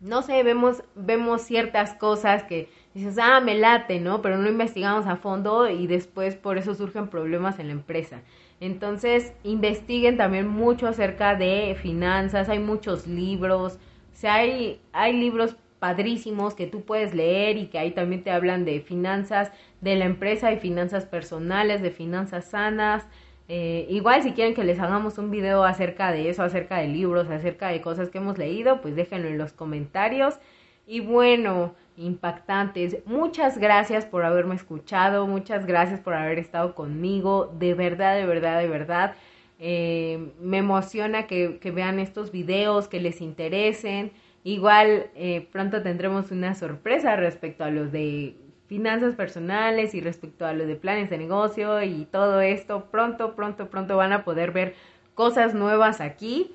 no 0.00 0.22
sé, 0.22 0.42
vemos, 0.42 0.82
vemos 0.96 1.42
ciertas 1.42 1.94
cosas 1.94 2.42
que 2.42 2.68
dices, 2.92 3.18
ah, 3.22 3.40
me 3.40 3.54
late, 3.54 4.00
¿no? 4.00 4.20
Pero 4.20 4.36
no 4.36 4.48
investigamos 4.48 5.06
a 5.06 5.14
fondo 5.14 5.70
y 5.70 5.86
después 5.86 6.34
por 6.34 6.58
eso 6.58 6.74
surgen 6.74 7.06
problemas 7.06 7.60
en 7.60 7.68
la 7.68 7.74
empresa. 7.74 8.22
Entonces, 8.58 9.32
investiguen 9.44 10.16
también 10.16 10.48
mucho 10.48 10.88
acerca 10.88 11.36
de 11.36 11.76
finanzas, 11.80 12.48
hay 12.48 12.58
muchos 12.58 13.06
libros, 13.06 13.78
o 14.12 14.16
sea, 14.16 14.34
hay, 14.34 14.80
hay 14.92 15.12
libros 15.12 15.56
padrísimos 15.80 16.54
que 16.54 16.66
tú 16.66 16.82
puedes 16.82 17.14
leer 17.14 17.56
y 17.56 17.66
que 17.66 17.78
ahí 17.78 17.90
también 17.90 18.22
te 18.22 18.30
hablan 18.30 18.64
de 18.64 18.80
finanzas 18.80 19.50
de 19.80 19.96
la 19.96 20.04
empresa 20.04 20.52
y 20.52 20.58
finanzas 20.58 21.06
personales, 21.06 21.82
de 21.82 21.90
finanzas 21.90 22.44
sanas. 22.44 23.08
Eh, 23.48 23.86
igual 23.88 24.22
si 24.22 24.32
quieren 24.32 24.54
que 24.54 24.62
les 24.62 24.78
hagamos 24.78 25.18
un 25.18 25.30
video 25.30 25.64
acerca 25.64 26.12
de 26.12 26.30
eso, 26.30 26.44
acerca 26.44 26.78
de 26.78 26.86
libros, 26.86 27.28
acerca 27.28 27.68
de 27.68 27.80
cosas 27.80 28.10
que 28.10 28.18
hemos 28.18 28.38
leído, 28.38 28.80
pues 28.80 28.94
déjenlo 28.94 29.28
en 29.28 29.38
los 29.38 29.52
comentarios. 29.52 30.38
Y 30.86 31.00
bueno, 31.00 31.74
impactantes, 31.96 32.98
muchas 33.06 33.58
gracias 33.58 34.04
por 34.04 34.24
haberme 34.24 34.54
escuchado, 34.54 35.26
muchas 35.26 35.66
gracias 35.66 36.00
por 36.00 36.14
haber 36.14 36.38
estado 36.38 36.74
conmigo, 36.74 37.52
de 37.58 37.74
verdad, 37.74 38.16
de 38.16 38.26
verdad, 38.26 38.60
de 38.60 38.68
verdad. 38.68 39.14
Eh, 39.58 40.32
me 40.40 40.58
emociona 40.58 41.26
que, 41.26 41.58
que 41.60 41.70
vean 41.70 41.98
estos 41.98 42.32
videos, 42.32 42.88
que 42.88 43.00
les 43.00 43.20
interesen. 43.20 44.12
Igual 44.42 45.10
eh, 45.14 45.48
pronto 45.52 45.82
tendremos 45.82 46.30
una 46.30 46.54
sorpresa 46.54 47.16
respecto 47.16 47.64
a 47.64 47.70
los 47.70 47.92
de 47.92 48.36
finanzas 48.66 49.14
personales 49.14 49.94
y 49.94 50.00
respecto 50.00 50.46
a 50.46 50.52
los 50.52 50.66
de 50.66 50.76
planes 50.76 51.10
de 51.10 51.18
negocio 51.18 51.82
y 51.82 52.06
todo 52.06 52.40
esto. 52.40 52.86
Pronto, 52.90 53.34
pronto, 53.34 53.68
pronto 53.68 53.96
van 53.96 54.12
a 54.12 54.24
poder 54.24 54.52
ver 54.52 54.74
cosas 55.14 55.54
nuevas 55.54 56.00
aquí. 56.00 56.54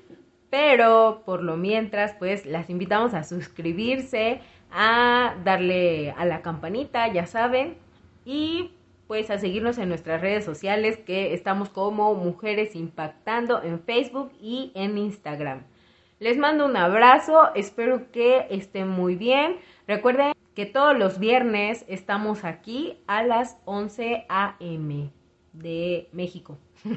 Pero 0.50 1.22
por 1.26 1.42
lo 1.42 1.56
mientras, 1.56 2.14
pues 2.14 2.46
las 2.46 2.70
invitamos 2.70 3.14
a 3.14 3.24
suscribirse, 3.24 4.40
a 4.70 5.34
darle 5.44 6.12
a 6.12 6.24
la 6.24 6.40
campanita, 6.40 7.12
ya 7.12 7.26
saben, 7.26 7.76
y 8.24 8.72
pues 9.06 9.30
a 9.30 9.38
seguirnos 9.38 9.78
en 9.78 9.88
nuestras 9.88 10.20
redes 10.20 10.44
sociales 10.44 10.98
que 10.98 11.34
estamos 11.34 11.68
como 11.68 12.14
Mujeres 12.14 12.74
Impactando 12.74 13.62
en 13.62 13.80
Facebook 13.80 14.32
y 14.40 14.72
en 14.74 14.98
Instagram. 14.98 15.62
Les 16.18 16.38
mando 16.38 16.64
un 16.64 16.76
abrazo, 16.76 17.54
espero 17.54 18.10
que 18.10 18.46
estén 18.48 18.88
muy 18.88 19.16
bien. 19.16 19.56
Recuerden 19.86 20.32
que 20.54 20.64
todos 20.64 20.96
los 20.96 21.18
viernes 21.18 21.84
estamos 21.88 22.44
aquí 22.44 22.98
a 23.06 23.22
las 23.22 23.58
11 23.66 24.24
a.m. 24.28 25.10
de 25.52 26.08
México. 26.12 26.56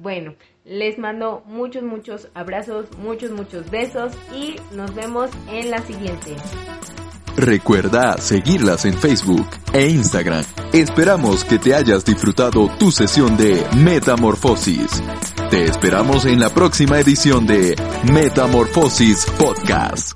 bueno, 0.00 0.34
les 0.64 0.98
mando 0.98 1.42
muchos, 1.44 1.82
muchos 1.82 2.30
abrazos, 2.32 2.86
muchos, 2.96 3.32
muchos 3.32 3.70
besos 3.70 4.14
y 4.34 4.56
nos 4.74 4.94
vemos 4.94 5.30
en 5.50 5.70
la 5.70 5.78
siguiente. 5.80 6.36
Recuerda 7.36 8.16
seguirlas 8.16 8.86
en 8.86 8.94
Facebook 8.94 9.46
e 9.74 9.90
Instagram. 9.90 10.42
Esperamos 10.72 11.44
que 11.44 11.58
te 11.58 11.74
hayas 11.74 12.02
disfrutado 12.02 12.70
tu 12.78 12.90
sesión 12.90 13.36
de 13.36 13.62
Metamorfosis. 13.76 15.02
Te 15.50 15.64
esperamos 15.64 16.26
en 16.26 16.40
la 16.40 16.50
próxima 16.50 16.98
edición 16.98 17.46
de 17.46 17.76
Metamorfosis 18.12 19.26
Podcast. 19.38 20.15